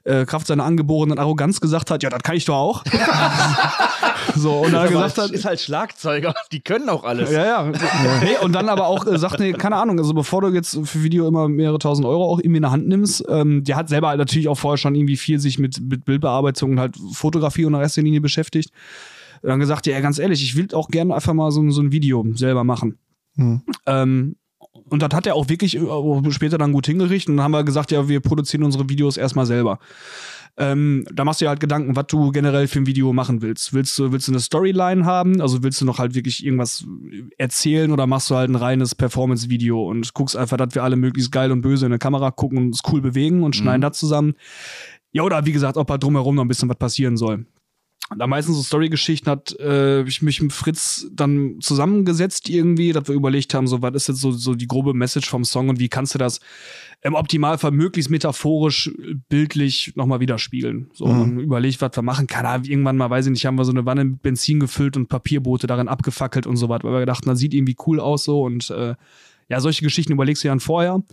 [0.05, 2.83] äh, Kraft seiner angeborenen Arroganz gesagt hat, ja, das kann ich doch auch.
[4.35, 6.33] so, und dann gesagt hat, ist halt Schlagzeuger.
[6.51, 7.31] Die können auch alles.
[7.31, 7.71] ja, ja.
[8.23, 11.03] Nee, und dann aber auch äh, sagt, nee, keine Ahnung, also bevor du jetzt für
[11.03, 14.09] Video immer mehrere tausend Euro auch irgendwie in der Hand nimmst, ähm, der hat selber
[14.09, 17.73] halt natürlich auch vorher schon irgendwie viel sich mit, mit Bildbearbeitung und halt Fotografie und
[17.73, 18.71] der erster Linie beschäftigt.
[19.41, 21.81] Und dann gesagt, ja, ganz ehrlich, ich will auch gerne einfach mal so, ein- so
[21.81, 22.97] ein Video selber machen.
[23.35, 23.61] Hm.
[23.85, 24.35] Ähm,
[24.71, 27.29] und das hat er auch wirklich äh, später dann gut hingerichtet.
[27.29, 29.79] Und dann haben wir gesagt, ja, wir produzieren unsere Videos erstmal selber.
[30.57, 33.73] Ähm, da machst du dir halt Gedanken, was du generell für ein Video machen willst.
[33.73, 35.41] Willst du, willst du eine Storyline haben?
[35.41, 36.85] Also willst du noch halt wirklich irgendwas
[37.37, 41.31] erzählen oder machst du halt ein reines Performance-Video und guckst einfach, dass wir alle möglichst
[41.31, 43.83] geil und böse in der Kamera gucken und uns cool bewegen und schneiden Mhm.
[43.83, 44.33] das zusammen.
[45.13, 47.45] Ja, oder wie gesagt, ob halt drumherum noch ein bisschen was passieren soll.
[48.17, 53.13] Da meistens so Story-Geschichten hat äh, ich mich mit Fritz dann zusammengesetzt irgendwie, dass wir
[53.13, 55.89] überlegt haben, so was ist jetzt so, so die grobe Message vom Song und wie
[55.89, 56.39] kannst du das
[57.01, 58.91] im Optimalfall möglichst metaphorisch,
[59.29, 60.89] bildlich nochmal widerspiegeln.
[60.93, 61.21] So, mhm.
[61.21, 62.45] und überlegt, was wir machen kann.
[62.45, 65.07] Ah, irgendwann mal, weiß ich nicht, haben wir so eine Wanne mit Benzin gefüllt und
[65.07, 68.41] Papierboote darin abgefackelt und so was, weil wir gedacht, das sieht irgendwie cool aus so
[68.41, 68.95] und äh,
[69.49, 71.03] ja, solche Geschichten überlegst du ja dann vorher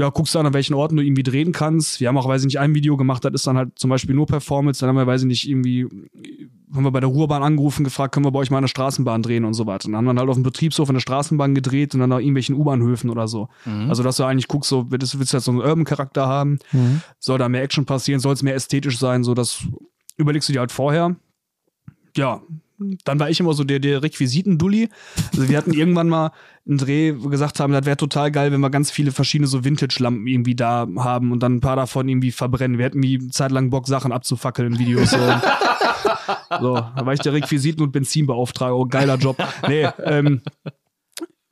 [0.00, 2.00] ja, guckst dann, an welchen Orten du irgendwie drehen kannst.
[2.00, 4.14] Wir haben auch, weiß ich nicht, ein Video gemacht, das ist dann halt zum Beispiel
[4.14, 4.80] nur Performance.
[4.80, 5.86] Dann haben wir, weiß ich nicht, irgendwie,
[6.74, 9.44] haben wir bei der Ruhrbahn angerufen, gefragt, können wir bei euch mal eine Straßenbahn drehen
[9.44, 9.86] und so weiter.
[9.86, 12.54] Und dann haben wir halt auf dem Betriebshof eine Straßenbahn gedreht und dann nach irgendwelchen
[12.56, 13.50] U-Bahnhöfen oder so.
[13.66, 13.90] Mhm.
[13.90, 16.60] Also, dass du eigentlich guckst, so, willst, willst du jetzt so einen Urban-Charakter haben?
[16.72, 17.02] Mhm.
[17.18, 18.20] Soll da mehr Action passieren?
[18.20, 19.22] Soll es mehr ästhetisch sein?
[19.22, 19.64] So, das
[20.16, 21.14] überlegst du dir halt vorher.
[22.16, 22.40] Ja,
[23.04, 24.88] dann war ich immer so der, der Requisiten-Dulli.
[25.32, 26.32] Also wir hatten irgendwann mal
[26.66, 29.48] einen Dreh, wo wir gesagt haben, das wäre total geil, wenn wir ganz viele verschiedene
[29.48, 32.78] so Vintage-Lampen irgendwie da haben und dann ein paar davon irgendwie verbrennen.
[32.78, 35.10] Wir hätten wie zeitlang Bock, Sachen abzufackeln in Videos.
[35.10, 35.18] So.
[36.60, 38.76] so, da war ich der Requisiten- und Benzinbeauftrager.
[38.76, 39.36] Oh, geiler Job.
[39.68, 40.42] Nee, ähm,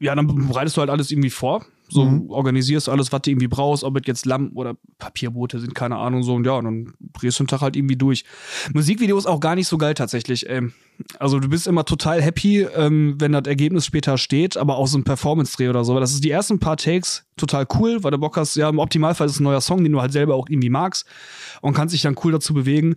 [0.01, 1.64] ja, dann bereitest du halt alles irgendwie vor.
[1.89, 2.30] So mhm.
[2.30, 6.22] organisierst alles, was du irgendwie brauchst, ob es jetzt Lampen oder Papierboote sind, keine Ahnung,
[6.22, 8.24] so und ja, und dann drehst du den Tag halt irgendwie durch.
[8.74, 10.49] Musikvideos auch gar nicht so geil tatsächlich.
[10.49, 10.72] Ähm,
[11.18, 14.99] also du bist immer total happy, ähm, wenn das Ergebnis später steht, aber auch so
[14.99, 15.99] ein Performance-Dreh oder so.
[15.99, 19.26] Das ist die ersten paar Takes total cool, weil du Bock hast, ja, im Optimalfall
[19.26, 21.07] ist es ein neuer Song, den du halt selber auch irgendwie magst
[21.62, 22.97] und kannst dich dann cool dazu bewegen.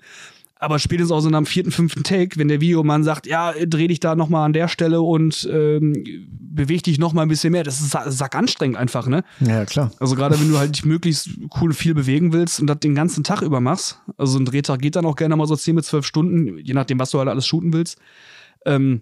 [0.62, 4.00] Aber spätestens auch so dem vierten, fünften Take, wenn der Videomann sagt, ja, dreh dich
[4.00, 7.90] da nochmal an der Stelle und ähm, beweg dich nochmal ein bisschen mehr, das ist
[7.90, 9.24] sack anstrengend einfach, ne?
[9.40, 9.92] Ja, klar.
[10.00, 13.24] Also gerade wenn du halt dich möglichst cool viel bewegen willst und das den ganzen
[13.24, 16.06] Tag über machst, also ein Drehtag geht dann auch gerne mal so 10 bis 12
[16.06, 17.98] Stunden, je nachdem, was du halt alles shooten willst.
[18.64, 19.02] Ähm,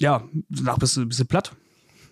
[0.00, 1.52] ja, danach bist du, bist du platt.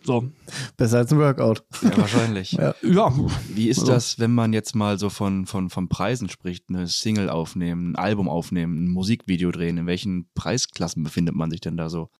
[0.04, 0.30] So.
[0.76, 1.64] Besser als ein Workout.
[1.82, 2.52] Ja, wahrscheinlich.
[2.52, 2.74] ja.
[2.82, 3.12] ja.
[3.48, 3.92] Wie ist also.
[3.92, 6.68] das, wenn man jetzt mal so von, von, von Preisen spricht?
[6.68, 9.78] Eine Single aufnehmen, ein Album aufnehmen, ein Musikvideo drehen.
[9.78, 12.10] In welchen Preisklassen befindet man sich denn da so?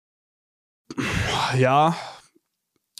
[1.58, 1.96] Ja,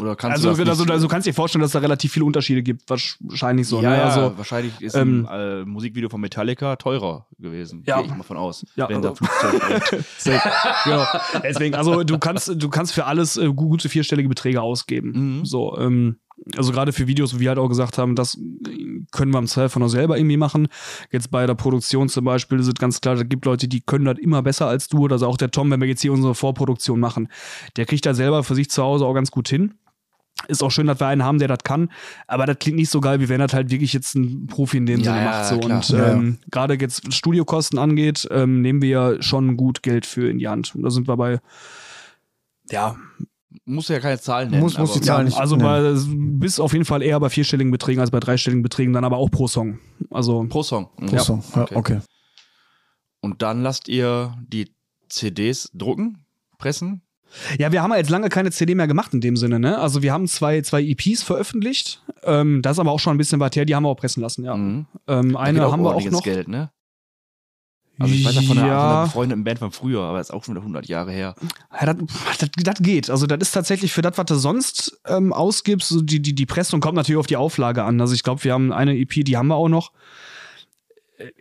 [0.01, 2.25] oder kannst also, du das also, also, kannst dir vorstellen, dass es da relativ viele
[2.25, 2.91] Unterschiede gibt.
[2.91, 3.81] Wahrscheinlich so.
[3.81, 3.97] Ja, ne?
[3.97, 7.85] ja also, wahrscheinlich ist ähm, ein äh, Musikvideo von Metallica teurer gewesen.
[7.87, 7.99] Ja.
[7.99, 8.67] Gehe ich mal von aus.
[8.75, 9.15] Ja, wenn also,
[10.85, 11.07] genau.
[11.45, 15.39] Deswegen, also du kannst, du kannst für alles äh, gute vierstellige Beträge ausgeben.
[15.39, 15.45] Mhm.
[15.45, 16.17] So, ähm,
[16.57, 18.39] also gerade für Videos, wo wir halt auch gesagt haben, das
[19.13, 20.69] können wir im Zweifel noch selber irgendwie machen.
[21.13, 24.05] Jetzt bei der Produktion zum Beispiel ist es ganz klar, da gibt Leute, die können
[24.05, 25.07] das immer besser als du.
[25.07, 27.29] Also auch der Tom, wenn wir jetzt hier unsere Vorproduktion machen,
[27.77, 29.75] der kriegt das selber für sich zu Hause auch ganz gut hin.
[30.49, 31.91] Ist auch schön, dass wir einen haben, der das kann,
[32.26, 34.87] aber das klingt nicht so geil, wie wenn das halt wirklich jetzt ein Profi in
[34.87, 35.45] dem ja, Sinne macht.
[35.47, 35.59] So.
[35.59, 35.76] Klar.
[35.76, 36.47] Und ähm, ja.
[36.51, 40.74] gerade jetzt Studiokosten angeht, ähm, nehmen wir ja schon gut Geld für in die Hand.
[40.74, 41.41] Und da sind wir bei,
[42.70, 42.97] ja,
[43.64, 44.62] muss ja keine Zahlen nennen.
[44.62, 45.95] Muss, muss die Zahlen ja, nicht Also bei,
[46.39, 49.30] bis auf jeden Fall eher bei vierstelligen Beträgen als bei dreistelligen Beträgen, dann aber auch
[49.30, 49.78] pro Song.
[50.11, 50.91] Also pro Song.
[50.97, 51.22] Pro ja.
[51.22, 51.74] Song, ja, okay.
[51.74, 52.01] okay.
[53.20, 54.74] Und dann lasst ihr die
[55.09, 56.26] CDs drucken,
[56.59, 57.03] pressen,
[57.59, 59.79] ja, wir haben ja jetzt lange keine CD mehr gemacht in dem Sinne, ne?
[59.79, 62.03] Also wir haben zwei, zwei EPs veröffentlicht.
[62.22, 64.22] Ähm, das ist aber auch schon ein bisschen weit her, die haben wir auch pressen
[64.22, 64.57] lassen, ja.
[64.57, 64.87] Mhm.
[65.09, 66.22] Ähm, eine haben wir auch noch.
[66.22, 66.70] Geld, ne?
[67.99, 68.81] Also ich weiß ja von einer, ja.
[68.81, 71.37] von einer befreundeten Band von früher, aber das ist auch schon wieder 100 Jahre her.
[71.81, 73.09] Ja, das, geht.
[73.09, 76.47] Also das ist tatsächlich für das, was du sonst ähm, ausgibst, so die, die, die
[76.47, 78.01] Pressung kommt natürlich auf die Auflage an.
[78.01, 79.93] Also ich glaube, wir haben eine EP, die haben wir auch noch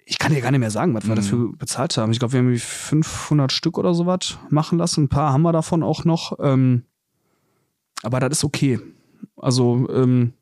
[0.05, 1.15] ich kann dir gar nicht mehr sagen, was wir mhm.
[1.15, 2.11] dafür bezahlt haben.
[2.11, 5.05] Ich glaube, wir haben 500 Stück oder sowas machen lassen.
[5.05, 6.37] Ein paar haben wir davon auch noch.
[6.39, 6.83] Ähm,
[8.03, 8.79] aber das ist okay.
[9.37, 10.33] Also, ähm,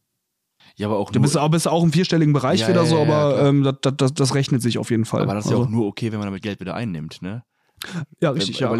[0.76, 3.02] ja, aber auch du bist, auch, bist auch im vierstelligen Bereich ja, wieder ja, so,
[3.02, 5.22] aber ja, ähm, das, das, das rechnet sich auf jeden Fall.
[5.22, 5.64] Aber das ist also.
[5.64, 7.44] ja auch nur okay, wenn man damit Geld wieder einnimmt, ne?
[8.20, 8.76] Ja, richtig, ja.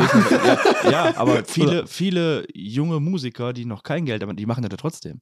[0.90, 1.16] ja.
[1.18, 5.22] aber viele, viele junge Musiker, die noch kein Geld haben, die machen das ja trotzdem.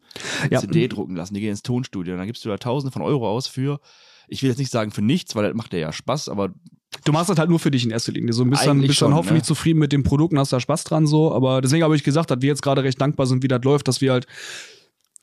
[0.54, 3.30] CD drucken lassen, die gehen ins Tonstudio, und dann gibst du da tausende von Euro
[3.30, 3.80] aus für
[4.30, 6.54] ich will jetzt nicht sagen für nichts, weil das macht ja Spaß, aber
[7.06, 8.34] Du machst das halt nur für dich in erster Linie.
[8.34, 9.48] So, bist dann, bist schon, dann hoffentlich ne?
[9.48, 11.32] zufrieden mit dem Produkt und hast da Spaß dran so.
[11.32, 13.88] Aber deswegen habe ich gesagt, dass wir jetzt gerade recht dankbar sind, wie das läuft,
[13.88, 14.26] dass wir halt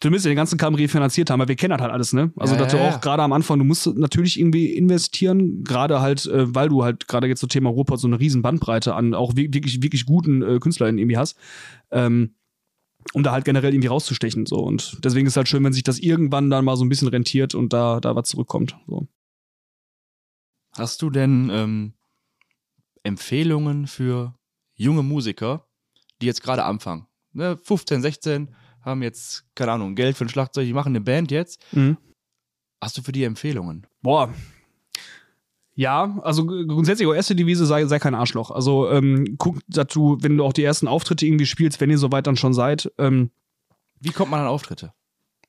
[0.01, 2.31] zumindest den ganzen Kram refinanziert haben, weil wir kennen das halt alles, ne?
[2.37, 6.27] Also, ja, dass du auch gerade am Anfang, du musst natürlich irgendwie investieren, gerade halt,
[6.27, 9.37] äh, weil du halt gerade jetzt so Thema Ruhrpott so eine riesen Bandbreite an auch
[9.37, 11.37] wirklich, wirklich guten äh, KünstlerInnen irgendwie hast.
[11.91, 12.35] Ähm,
[13.13, 14.47] um da halt generell irgendwie rauszustechen.
[14.47, 14.57] So.
[14.57, 17.55] Und deswegen ist halt schön, wenn sich das irgendwann dann mal so ein bisschen rentiert
[17.55, 18.77] und da, da was zurückkommt.
[18.87, 19.09] So.
[20.73, 21.93] Hast du denn ähm,
[23.03, 24.35] Empfehlungen für
[24.75, 25.67] junge Musiker,
[26.21, 27.07] die jetzt gerade anfangen?
[27.33, 31.31] Ne, 15, 16, haben jetzt, keine Ahnung, Geld für ein Schlagzeug, die machen eine Band
[31.31, 31.65] jetzt.
[31.73, 31.99] Mhm.
[32.81, 33.87] Hast du für die Empfehlungen?
[34.03, 34.33] Boah,
[35.77, 38.51] ja, also grundsätzlich erste Devise, sei, sei kein Arschloch.
[38.51, 41.99] Also ähm, guck, dass du, wenn du auch die ersten Auftritte irgendwie spielst, wenn ihr
[41.99, 42.91] soweit dann schon seid.
[42.97, 43.31] Ähm,
[44.01, 44.95] Wie kommt man an Auftritte?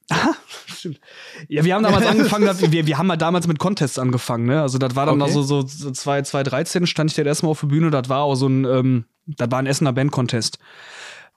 [0.09, 0.99] Aha, stimmt.
[1.47, 4.61] Ja, wir haben damals angefangen, wir, wir haben mal damals mit Contests angefangen, ne?
[4.61, 5.31] Also das war dann okay.
[5.31, 8.47] also so, so 2013 stand ich da erstmal auf der Bühne, das war auch so
[8.47, 10.59] ein, ähm, das war ein Essener Band-Contest.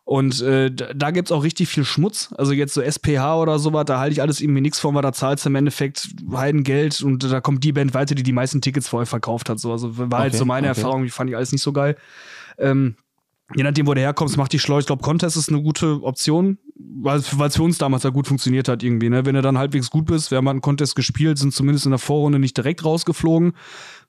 [0.05, 2.35] Und äh, da gibt's auch richtig viel Schmutz.
[2.37, 5.13] Also jetzt so SPH oder sowas, da halte ich alles irgendwie nichts von, weil da
[5.13, 8.89] zahlst du im Endeffekt Heidengeld und da kommt die Band weiter, die die meisten Tickets
[8.89, 9.61] vorher verkauft hat.
[9.61, 9.71] So.
[9.71, 10.81] Also war okay, halt so meine okay.
[10.81, 11.97] Erfahrung, die fand ich alles nicht so geil.
[12.59, 12.97] Ähm,
[13.55, 14.79] je nachdem, wo du herkommst, macht die schlau.
[14.79, 18.69] Ich glaube, Contest ist eine gute Option, weil es für uns damals ja gut funktioniert
[18.69, 19.11] hat irgendwie.
[19.11, 19.27] Ne?
[19.27, 21.91] Wenn du dann halbwegs gut bist, wir haben halt einen Contest gespielt, sind zumindest in
[21.91, 23.53] der Vorrunde nicht direkt rausgeflogen,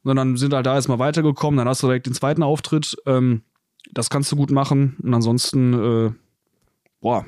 [0.04, 2.98] sondern sind halt da erstmal weitergekommen, dann hast du direkt den zweiten Auftritt.
[3.06, 3.44] Ähm,
[3.92, 4.98] das kannst du gut machen.
[5.02, 6.12] Und ansonsten, äh,
[7.02, 7.26] boah,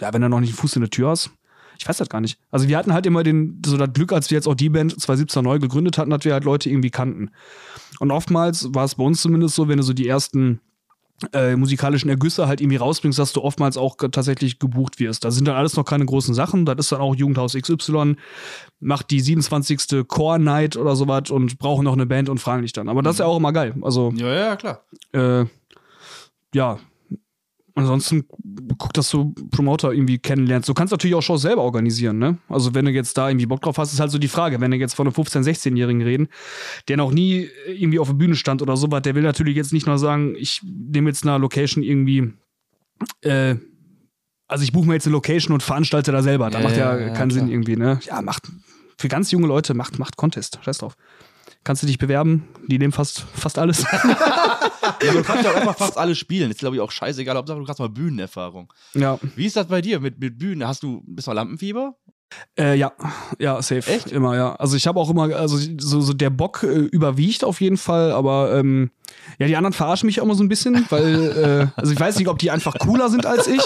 [0.00, 1.30] ja, wenn du noch nicht einen Fuß in der Tür hast,
[1.78, 2.38] ich weiß das gar nicht.
[2.50, 4.92] Also wir hatten halt immer den, so das Glück, als wir jetzt auch die Band
[4.92, 7.30] 2017 neu gegründet hatten, dass wir halt Leute irgendwie kannten.
[8.00, 10.60] Und oftmals war es bei uns zumindest so, wenn du so die ersten
[11.32, 15.24] äh, musikalischen Ergüsse halt irgendwie rausbringst, dass du oftmals auch tatsächlich gebucht wirst.
[15.24, 16.66] Da sind dann alles noch keine großen Sachen.
[16.66, 18.16] Das ist dann auch Jugendhaus XY,
[18.80, 20.06] macht die 27.
[20.06, 22.88] Core Night oder sowas und brauchen noch eine Band und fragen dich dann.
[22.88, 23.74] Aber das ist ja auch immer geil.
[23.82, 24.82] Also, ja, ja, klar.
[25.12, 25.46] Äh,
[26.54, 26.78] ja,
[27.76, 28.24] Ansonsten
[28.78, 30.66] guck, dass du Promoter irgendwie kennenlernst.
[30.66, 32.38] Du kannst natürlich auch Shows selber organisieren, ne?
[32.48, 34.72] Also wenn du jetzt da irgendwie Bock drauf hast, ist halt so die Frage, wenn
[34.72, 36.28] wir jetzt von einem 15-, 16-Jährigen reden,
[36.88, 39.86] der noch nie irgendwie auf der Bühne stand oder sowas, der will natürlich jetzt nicht
[39.86, 42.32] nur sagen, ich nehme jetzt eine Location irgendwie,
[43.20, 43.56] äh,
[44.48, 46.48] also ich buche mir jetzt eine Location und veranstalte da selber.
[46.48, 48.00] Da ja, macht ja, ja keinen ja, Sinn irgendwie, ne?
[48.06, 48.44] Ja, macht,
[48.96, 50.60] für ganz junge Leute macht, macht Contest.
[50.62, 50.96] Scheiß drauf
[51.66, 52.48] kannst du dich bewerben.
[52.68, 53.82] Die nehmen fast, fast alles.
[55.02, 56.50] ja, du kannst ja auch einfach fast alles spielen.
[56.50, 57.36] Ist, glaube ich, auch scheißegal.
[57.36, 58.72] Hauptsache, du hast mal Bühnenerfahrung.
[58.94, 59.18] Ja.
[59.34, 60.66] Wie ist das bei dir mit, mit Bühnen?
[60.66, 61.96] Hast du, bist du Lampenfieber?
[62.58, 62.92] Äh, ja,
[63.38, 63.90] ja, safe.
[63.90, 64.10] Echt?
[64.10, 64.54] Immer, ja.
[64.56, 68.12] Also ich habe auch immer, also so, so der Bock äh, überwiegt auf jeden Fall,
[68.12, 68.90] aber ähm,
[69.38, 72.18] ja, die anderen verarschen mich auch immer so ein bisschen, weil, äh, also ich weiß
[72.18, 73.62] nicht, ob die einfach cooler sind als ich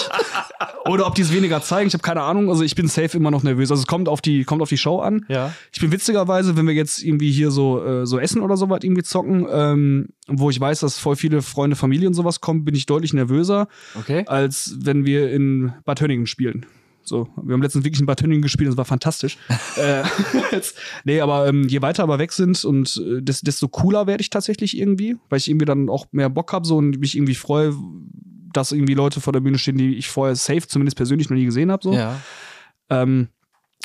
[0.85, 1.87] oder ob die es weniger zeigen.
[1.87, 2.49] Ich habe keine Ahnung.
[2.49, 3.71] Also ich bin safe immer noch nervös.
[3.71, 5.25] Also es kommt auf die, kommt auf die Show an.
[5.29, 5.53] Ja.
[5.71, 9.03] Ich bin witzigerweise, wenn wir jetzt irgendwie hier so, äh, so Essen oder sowas irgendwie
[9.03, 12.85] zocken, ähm, wo ich weiß, dass voll viele Freunde, Familie und sowas kommen, bin ich
[12.85, 14.23] deutlich nervöser, okay.
[14.27, 16.65] als wenn wir in Bad Hönningen spielen.
[17.03, 19.37] So, wir haben letztens wirklich ein Bad Hönningen gespielt, das war fantastisch.
[19.77, 20.03] äh,
[20.51, 24.29] jetzt, nee, aber ähm, je weiter aber weg sind und äh, desto cooler werde ich
[24.29, 27.75] tatsächlich irgendwie, weil ich irgendwie dann auch mehr Bock habe so und mich irgendwie freue,
[28.53, 31.45] dass irgendwie Leute vor der Bühne stehen, die ich vorher safe, zumindest persönlich, noch nie
[31.45, 31.83] gesehen habe.
[31.83, 31.93] So.
[31.93, 32.19] Ja.
[32.89, 33.29] Ähm,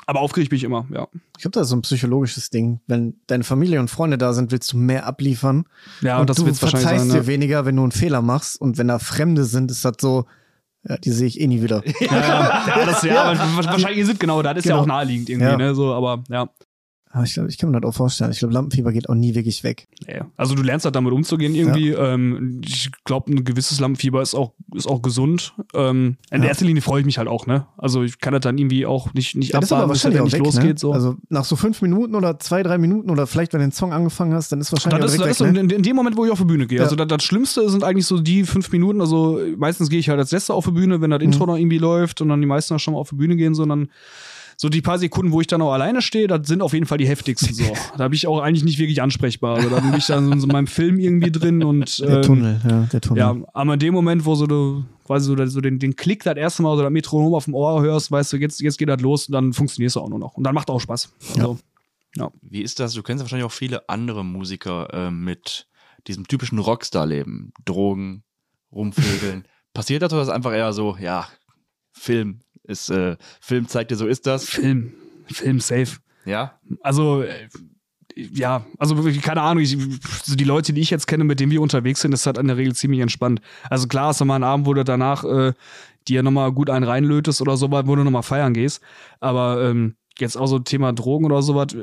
[0.06, 1.08] aber aufgeregt bin ich immer, ja.
[1.36, 2.80] Ich das ist so ein psychologisches Ding.
[2.86, 5.64] Wenn deine Familie und Freunde da sind, willst du mehr abliefern.
[6.00, 7.26] Ja, und das du verzeihst sein, dir ne?
[7.26, 8.60] weniger, wenn du einen Fehler machst.
[8.60, 10.26] Und wenn da Fremde sind, ist das so,
[10.88, 11.82] ja, die sehe ich eh nie wieder.
[12.00, 12.06] ja,
[12.66, 13.56] ja, das, ja, ja.
[13.56, 14.76] wahrscheinlich sind genau, das ist genau.
[14.76, 16.48] ja auch naheliegend irgendwie, ne, so, aber ja.
[17.16, 18.30] Aber ich glaube, ich kann mir das auch vorstellen.
[18.30, 19.88] Ich glaube, Lampenfieber geht auch nie wirklich weg.
[20.06, 21.92] Ja, also du lernst halt damit umzugehen irgendwie.
[21.92, 22.12] Ja.
[22.12, 25.54] Ähm, ich glaube, ein gewisses Lampenfieber ist auch, ist auch gesund.
[25.72, 26.48] Ähm, in ja.
[26.48, 27.68] erster Linie freue ich mich halt auch, ne?
[27.78, 30.44] Also ich kann das dann irgendwie auch nicht, nicht ja, abwarten, bis es nicht weg,
[30.44, 30.74] losgeht.
[30.74, 30.78] Ne?
[30.78, 30.92] So.
[30.92, 33.94] Also nach so fünf Minuten oder zwei, drei Minuten oder vielleicht, wenn du den Song
[33.94, 35.58] angefangen hast, dann ist wahrscheinlich das ist, das weg, ist so ne?
[35.58, 36.82] in, in, dem Moment, wo ich auf die Bühne gehe.
[36.82, 39.00] Also das, das, Schlimmste sind eigentlich so die fünf Minuten.
[39.00, 41.32] Also meistens gehe ich halt als Letzter auf die Bühne, wenn das mhm.
[41.32, 43.54] Intro noch irgendwie läuft und dann die meisten auch schon mal auf die Bühne gehen,
[43.54, 43.88] sondern
[44.56, 46.98] so die paar Sekunden, wo ich dann auch alleine stehe, das sind auf jeden Fall
[46.98, 47.54] die heftigsten.
[47.54, 47.64] So.
[47.98, 49.56] da bin ich auch eigentlich nicht wirklich ansprechbar.
[49.56, 52.80] Also da bin ich dann in meinem Film irgendwie drin und ähm, der Tunnel, ja,
[52.92, 53.18] der Tunnel.
[53.18, 56.36] Ja, aber in dem Moment, wo so du quasi so, so den, den Klick das
[56.36, 59.00] erste Mal oder das Metronom auf dem Ohr hörst, weißt du, jetzt, jetzt geht das
[59.00, 60.34] los und dann funktioniert es auch nur noch.
[60.34, 61.12] Und dann macht auch Spaß.
[61.36, 61.58] Also,
[62.16, 62.24] ja.
[62.24, 62.30] ja.
[62.40, 62.94] Wie ist das?
[62.94, 65.68] Du kennst wahrscheinlich auch viele andere Musiker äh, mit
[66.06, 67.52] diesem typischen Rockstar-Leben.
[67.64, 68.24] Drogen,
[68.72, 69.46] rumvögeln.
[69.74, 71.28] Passiert das oder ist das einfach eher so, ja,
[71.92, 74.48] Film, ist, äh, Film zeigt dir, so ist das.
[74.48, 74.92] Film.
[75.26, 75.98] Film safe.
[76.24, 76.58] Ja.
[76.82, 77.48] Also, äh,
[78.16, 79.76] ja, also keine Ahnung, ich,
[80.26, 82.56] die Leute, die ich jetzt kenne, mit denen wir unterwegs sind, ist halt in der
[82.56, 83.42] Regel ziemlich entspannt.
[83.68, 85.52] Also klar du mal einen Abend, wo du danach äh,
[86.08, 88.80] dir nochmal gut einen reinlötest oder so, wo du nochmal feiern gehst.
[89.20, 91.76] Aber ähm, jetzt auch so Thema Drogen oder sowas,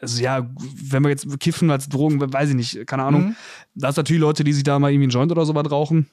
[0.00, 0.48] also ja,
[0.84, 3.22] wenn wir jetzt kiffen als Drogen, weiß ich nicht, keine Ahnung.
[3.22, 3.36] Mhm.
[3.74, 6.08] Da ist natürlich Leute, die sich da mal irgendwie einen Joint oder sowas rauchen.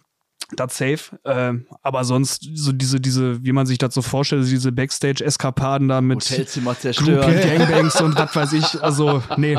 [0.55, 1.19] Das safe.
[1.23, 6.01] Äh, aber sonst so diese, diese, wie man sich das so vorstellt, diese Backstage-Eskapaden da
[6.01, 8.83] mit Hotelzimmer zerstören, Gangbangs und was weiß ich.
[8.83, 9.57] Also, nee,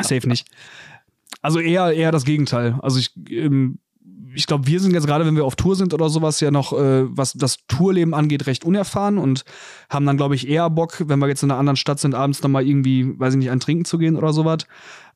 [0.00, 0.46] safe nicht.
[1.40, 2.78] Also eher, eher das Gegenteil.
[2.82, 3.78] Also ich, ähm,
[4.34, 6.72] ich glaube, wir sind jetzt gerade, wenn wir auf Tour sind oder sowas, ja noch,
[6.72, 9.44] äh, was das Tourleben angeht, recht unerfahren und
[9.88, 12.40] haben dann, glaube ich, eher Bock, wenn wir jetzt in einer anderen Stadt sind, abends
[12.40, 14.66] dann mal irgendwie, weiß ich nicht, ein Trinken zu gehen oder sowas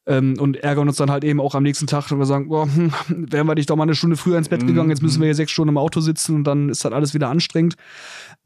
[0.06, 2.64] ähm, und ärgern uns dann halt eben auch am nächsten Tag, wenn wir sagen, boah,
[2.66, 4.68] hm, wären wir nicht doch mal eine Stunde früher ins Bett mhm.
[4.68, 7.14] gegangen, jetzt müssen wir hier sechs Stunden im Auto sitzen und dann ist halt alles
[7.14, 7.76] wieder anstrengend.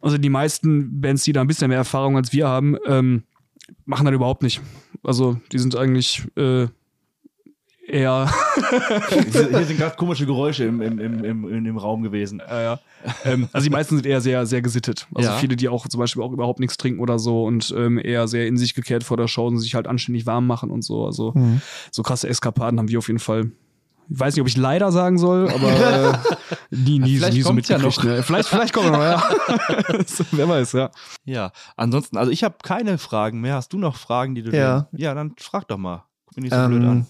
[0.00, 3.24] Also die meisten Bands, die da ein bisschen mehr Erfahrung als wir haben, ähm,
[3.84, 4.60] machen das überhaupt nicht.
[5.02, 6.66] Also die sind eigentlich äh,
[7.92, 8.30] eher.
[9.10, 12.40] Hier sind gerade komische Geräusche im, im, im, im, im Raum gewesen.
[12.48, 12.78] Ja, ja.
[13.24, 15.06] ähm, also die meisten sind eher sehr, sehr gesittet.
[15.14, 15.36] Also Ja.
[15.36, 18.46] viele, die auch zum Beispiel auch überhaupt nichts trinken oder so und ähm, eher sehr
[18.46, 21.04] in sich gekehrt vor der Show und sich halt anständig warm machen und so.
[21.06, 21.60] Also Mhm.
[21.90, 23.50] so krasse Eskapaden haben wir auf jeden Fall.
[24.12, 26.12] Ich weiß nicht, ob ich leider sagen soll, aber äh,
[26.70, 27.96] nie, nie, Vielleicht nie so ja mitgekriegt.
[27.98, 28.04] noch.
[28.04, 28.22] ne?
[28.24, 29.22] Vielleicht, vielleicht kommen wir noch, ja.
[30.32, 30.90] wer weiß, ja.
[31.24, 33.54] Ja, ansonsten, also ich habe keine Fragen mehr.
[33.54, 34.88] Hast du noch Fragen, die du Ja.
[34.92, 36.02] dir- Ja, dann frag doch mal.
[36.26, 37.06] Guck mir nicht so blöd Ähm, an.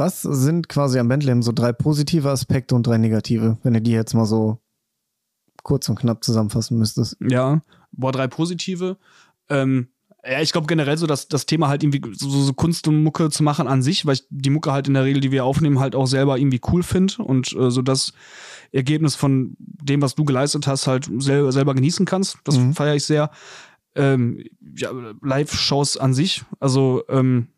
[0.00, 3.92] Was sind quasi am Bandleben so drei positive Aspekte und drei negative, wenn du die
[3.92, 4.58] jetzt mal so
[5.62, 7.16] kurz und knapp zusammenfassen müsstest?
[7.20, 8.96] Ja, boah, drei positive.
[9.48, 9.88] Ähm,
[10.24, 13.30] ja, ich glaube generell so, dass das Thema halt irgendwie so, so Kunst und Mucke
[13.30, 15.78] zu machen an sich, weil ich die Mucke halt in der Regel, die wir aufnehmen,
[15.80, 18.12] halt auch selber irgendwie cool finde und äh, so das
[18.72, 22.36] Ergebnis von dem, was du geleistet hast, halt selber, selber genießen kannst.
[22.44, 22.74] Das Mhm.
[22.74, 23.30] feiere ich sehr.
[23.94, 24.44] Ähm,
[24.76, 24.90] ja,
[25.22, 27.48] Live-Shows an sich, also ähm,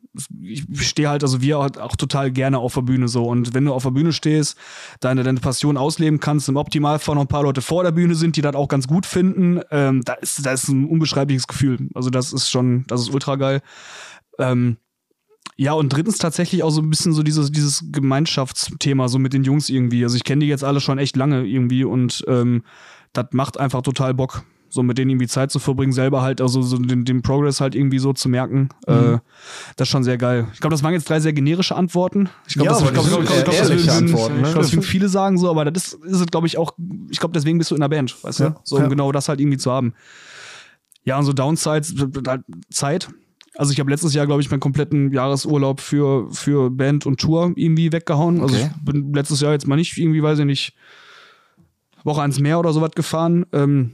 [0.42, 3.24] ich stehe halt, also wir auch total gerne auf der Bühne so.
[3.24, 4.58] Und wenn du auf der Bühne stehst,
[5.00, 8.36] deine, deine Passion ausleben kannst, im Optimalfall noch ein paar Leute vor der Bühne sind,
[8.36, 11.88] die das auch ganz gut finden, ähm, da ist, da ist ein unbeschreibliches Gefühl.
[11.94, 13.62] Also das ist schon, das ist ultra geil.
[14.38, 14.76] Ähm,
[15.56, 19.44] ja, und drittens tatsächlich auch so ein bisschen so dieses, dieses Gemeinschaftsthema, so mit den
[19.44, 20.02] Jungs irgendwie.
[20.02, 22.64] Also ich kenne die jetzt alle schon echt lange irgendwie und ähm,
[23.12, 26.62] das macht einfach total Bock, so mit denen irgendwie Zeit zu verbringen, selber halt, also
[26.62, 28.70] so den, den Progress halt irgendwie so zu merken.
[28.86, 29.18] Äh,
[29.76, 30.46] das ist schon sehr geil.
[30.54, 32.30] Ich glaube, das waren jetzt drei sehr generische Antworten.
[32.46, 33.68] Ich glaube, Ja, das, glaub, glaub, ich glaub, das
[34.00, 34.52] ne?
[34.54, 36.72] das würden viele sagen so, aber das ist, es, glaube ich, auch,
[37.10, 38.44] ich glaube, deswegen bist du in der Band, weißt du?
[38.44, 38.88] Ja, So, um ja.
[38.88, 39.92] genau das halt irgendwie zu haben.
[41.04, 41.94] Ja, und so Downsides,
[42.26, 43.08] halt Zeit.
[43.56, 47.52] Also ich habe letztes Jahr, glaube ich, meinen kompletten Jahresurlaub für, für Band und Tour
[47.56, 48.40] irgendwie weggehauen.
[48.40, 48.70] Also Okay.
[48.74, 50.74] ich bin letztes Jahr jetzt mal nicht irgendwie, weiß ich nicht,
[52.04, 53.44] Woche ans Meer oder sowas gefahren.
[53.52, 53.92] Ähm,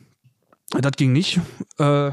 [0.70, 1.40] das ging nicht.
[1.78, 2.10] Äh,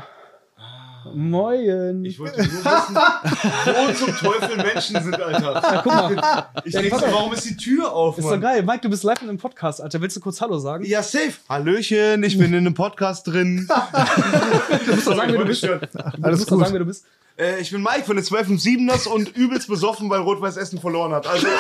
[1.14, 2.03] Moin.
[2.03, 5.82] Ich wollte nur wissen, wo zum Teufel Menschen sind, Alter.
[5.84, 6.49] guck mal.
[6.66, 8.41] Ich denke so, warum ist die Tür auf, Mann?
[8.41, 8.64] geil.
[8.64, 10.01] Mike, du bist live in einem Podcast, Alter.
[10.01, 10.84] Willst du kurz Hallo sagen?
[10.84, 11.34] Ja, safe.
[11.47, 13.68] Hallöchen, ich bin in einem Podcast drin.
[14.86, 15.64] Du musst doch sagen, wer du bist.
[15.64, 16.60] Alles du musst doch gut.
[16.66, 17.06] sagen, wer du bist.
[17.38, 20.80] Äh, ich bin Mike von den 12 und 7ers und übelst besoffen, weil Rot-Weiß Essen
[20.80, 21.28] verloren hat.
[21.28, 21.47] Also,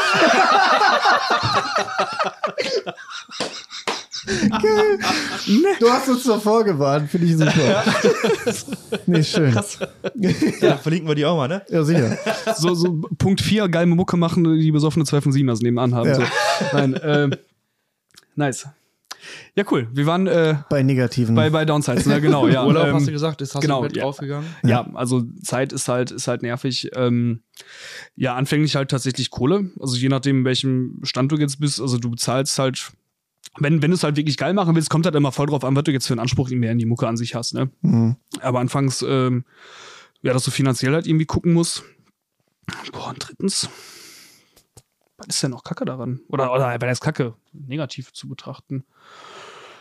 [5.79, 7.83] Du hast uns doch vorgewarnt, finde ich super.
[9.05, 9.53] nee, schön.
[10.61, 11.61] Ja, verlinken wir die auch mal, ne?
[11.69, 12.17] Ja, sicher.
[12.57, 16.09] so, so Punkt 4, geile Mucke machen, die besoffene 12 und 7ers nebenan haben.
[16.09, 16.15] Ja.
[16.15, 16.23] So.
[16.73, 17.35] Nein, ähm,
[18.35, 18.67] nice.
[19.55, 19.87] Ja, cool.
[19.91, 21.35] Wir waren äh, Bei negativen.
[21.35, 22.21] bei, bei Downsides, ne?
[22.21, 22.65] Genau, ja.
[22.65, 24.03] Urlaub ähm, hast du gesagt, ist hast genau, du mit ja.
[24.03, 24.47] draufgegangen?
[24.63, 26.91] ja, also Zeit ist halt, ist halt nervig.
[26.95, 27.41] Ähm,
[28.15, 29.71] ja, anfänglich halt tatsächlich Kohle.
[29.79, 32.91] Also je nachdem, in welchem Stand du jetzt bist, also du bezahlst halt,
[33.59, 35.75] wenn, wenn du es halt wirklich geil machen willst, kommt halt immer voll drauf an,
[35.75, 37.69] was du jetzt für einen Anspruch mehr in die Mucke an sich hast, ne?
[37.81, 38.15] Mhm.
[38.41, 39.45] Aber anfangs, ähm,
[40.21, 41.83] ja, dass du finanziell halt irgendwie gucken musst.
[42.91, 43.69] Boah, und drittens,
[45.17, 46.19] was ist denn noch Kacke daran?
[46.27, 48.83] Oder, oder der ist Kacke negativ zu betrachten.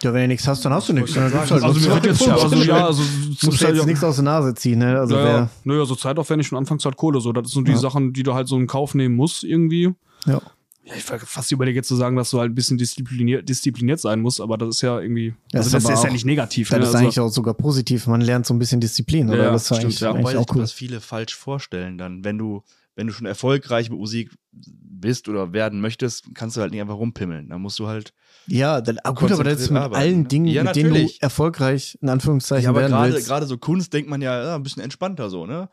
[0.03, 1.15] Ja, wenn du nichts hast, dann hast du nichts.
[1.15, 3.03] Dann gibt's halt Also, mir wird jetzt, Ja, also, ja, also,
[3.41, 4.99] Du musst halt jetzt nichts aus der Nase ziehen, ne?
[5.01, 5.51] Also ja, wer, ja.
[5.65, 7.21] Naja, so zeitaufwendig und anfangs halt Kohle.
[7.21, 7.79] So, das sind die Ja.
[7.79, 9.95] Sachen, die du halt so in Kauf nehmen musst, irgendwie.
[10.27, 10.43] ja.
[10.87, 14.01] Ja, ich war fast überlege jetzt zu sagen, dass du halt ein bisschen diszipliniert, diszipliniert
[14.01, 15.35] sein musst, aber das ist ja irgendwie.
[15.53, 16.68] Ja, Also ist das ist ja nicht negativ.
[16.68, 16.82] Das ne?
[16.82, 18.07] ist also, eigentlich auch sogar positiv.
[18.07, 19.45] Man lernt so ein bisschen Disziplin, oder?
[19.45, 20.09] Ja, das ist stimmt, eigentlich, ja.
[20.11, 20.61] Wobei eigentlich sich auch cool.
[20.61, 22.22] das viele falsch vorstellen dann.
[22.22, 22.62] Wenn du,
[22.97, 26.97] wenn du schon erfolgreich mit Musik bist oder werden möchtest, kannst du halt nicht einfach
[26.97, 27.49] rumpimmeln.
[27.49, 28.12] Da musst du halt.
[28.47, 30.53] Ja, dann, ah, gut, aber das ist mit konzentriert allen arbeiten, Dingen, ne?
[30.53, 33.26] Ja, mit denen du erfolgreich in Anführungszeichen Ja, aber werden gerade willst.
[33.26, 35.70] gerade so Kunst denkt man ja, ja ein bisschen entspannter so, ne?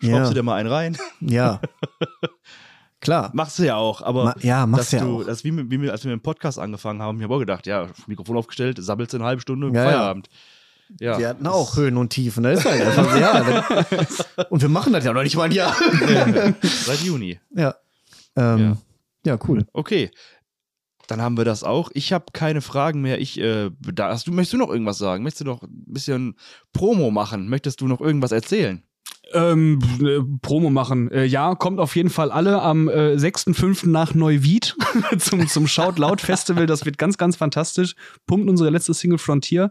[0.00, 0.28] Schraubst Ja.
[0.28, 0.96] du dir mal einen rein.
[1.20, 1.60] Ja.
[3.00, 3.30] Klar.
[3.32, 5.24] Machst du ja auch, aber Ma ja, machst dass ja du, auch.
[5.24, 7.66] das ist wie, wie als wir mit dem Podcast angefangen haben, ich habe auch gedacht,
[7.66, 9.84] ja, Mikrofon aufgestellt, sabbelst eine halbe Stunde, Ja, ja.
[9.90, 10.28] Feierabend.
[11.00, 11.18] Ja.
[11.18, 12.42] Wir hatten auch Höhen und Tiefen.
[12.44, 13.82] Das ist halt einfach ja.
[13.90, 15.76] das- Und wir machen das ja noch nicht mal ein Jahr.
[16.62, 17.38] Seit Juni.
[17.54, 17.74] Ja.
[18.36, 18.78] Ähm,
[19.26, 19.38] ja.
[19.46, 19.66] cool.
[19.74, 20.10] Okay.
[21.06, 21.90] Dann haben wir das auch.
[21.94, 23.20] Ich habe keine Fragen mehr.
[23.20, 25.22] Ich, äh, da hast du, möchtest du noch irgendwas sagen?
[25.24, 26.36] Möchtest du noch ein bisschen
[26.72, 27.48] Promo machen?
[27.48, 28.82] Möchtest du noch irgendwas erzählen?
[29.34, 31.10] Ähm, äh, Promo machen.
[31.10, 33.86] Äh, ja, kommt auf jeden Fall alle am äh, 6.5.
[33.88, 34.74] nach Neuwied
[35.18, 36.64] zum, zum Shout Loud Festival.
[36.64, 37.94] Das wird ganz, ganz fantastisch.
[38.26, 39.70] Pumpt unsere letzte Single Frontier.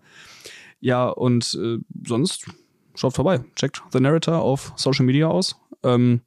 [0.79, 2.45] Ja, und äh, sonst
[2.93, 3.43] schaut vorbei.
[3.55, 5.55] Checkt The Narrator auf Social Media aus.
[5.83, 6.21] Ähm,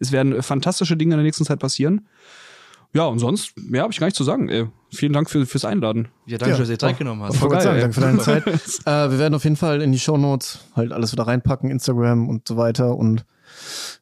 [0.00, 2.08] es werden fantastische Dinge in der nächsten Zeit passieren.
[2.92, 4.72] Ja, und sonst, mehr habe ich gar nicht zu sagen.
[4.90, 6.08] Vielen Dank für, fürs Einladen.
[6.26, 6.58] Ja, danke, Ja.
[6.58, 7.34] dass du dir Zeit genommen hast.
[7.34, 8.46] Ich wollte geil, sagen, danke für deine Zeit.
[8.86, 12.48] äh, wir werden auf jeden Fall in die Shownotes halt alles wieder reinpacken, Instagram und
[12.48, 12.96] so weiter.
[12.96, 13.24] Und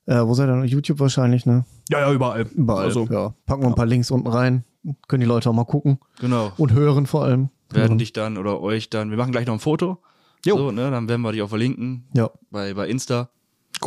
[0.07, 0.64] äh, wo seid ihr noch?
[0.64, 1.64] YouTube wahrscheinlich, ne?
[1.91, 2.47] Ja, ja, überall.
[2.55, 2.84] Überall.
[2.84, 3.34] Also, ja.
[3.47, 4.64] Packen wir ein paar Links unten rein.
[5.09, 6.53] Können die Leute auch mal gucken Genau.
[6.57, 7.51] und hören vor allem.
[7.72, 7.97] Werden Ja.
[7.99, 9.99] dich dann oder euch dann, wir machen gleich noch ein Foto.
[10.45, 10.57] Jo.
[10.57, 12.30] So, ne, dann werden wir dich auch verlinken Ja.
[12.53, 13.30] bei, bei Insta.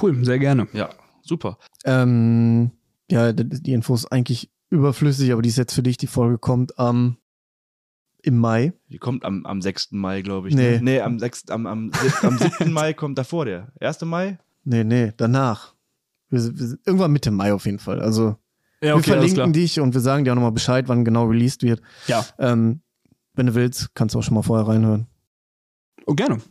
[0.01, 0.67] cool, sehr gerne.
[0.73, 0.89] Ja,
[1.21, 1.57] super.
[1.85, 2.71] Ähm,
[3.09, 5.97] Ja, die Info ist eigentlich überflüssig, aber die ist jetzt für dich.
[5.97, 7.17] Die Folge kommt am
[8.21, 8.73] im Mai.
[8.89, 9.91] Die kommt am, am 6.
[9.91, 10.55] Mai, glaube ich.
[10.55, 10.77] Nee.
[10.77, 10.81] Ne?
[10.81, 11.49] Nee, am 6.
[11.49, 11.91] Am, am,
[12.21, 12.71] am 7.
[12.73, 13.71] Mai kommt davor der.
[13.79, 14.01] 1.
[14.01, 14.37] Mai?
[14.63, 15.73] Nee, nee, danach.
[16.29, 18.01] Wir, wir, irgendwann Mitte Mai auf jeden Fall.
[18.01, 18.35] Also
[18.81, 21.81] Ja, wir verlinken dich und wir sagen dir auch nochmal Bescheid, wann genau released wird.
[22.07, 22.25] Ja.
[22.37, 22.81] Ähm,
[23.33, 25.07] wenn du willst, kannst du auch schon mal vorher reinhören.
[26.05, 26.41] Oh, gerne.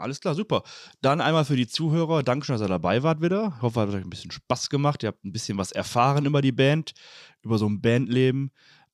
[0.00, 0.62] Alles klar, super.
[1.02, 3.54] Dann einmal für die Zuhörer, Dankeschön, dass ihr dabei wart wieder.
[3.56, 5.02] Ich hoffe, es hat euch ein bisschen Spaß gemacht.
[5.02, 6.92] Ihr habt ein bisschen was erfahren über die Band,
[7.42, 8.50] über so ein Bandleben.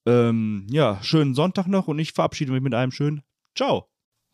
[0.06, 3.22] Ähm, ja, schönen Sonntag noch und ich verabschiede mich mit einem schönen
[3.54, 3.88] Ciao.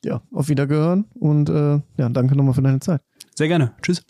[0.05, 3.03] Ja, auf Wiedergehören und äh, ja, danke nochmal für deine Zeit.
[3.35, 3.75] Sehr gerne.
[3.83, 4.05] Tschüss.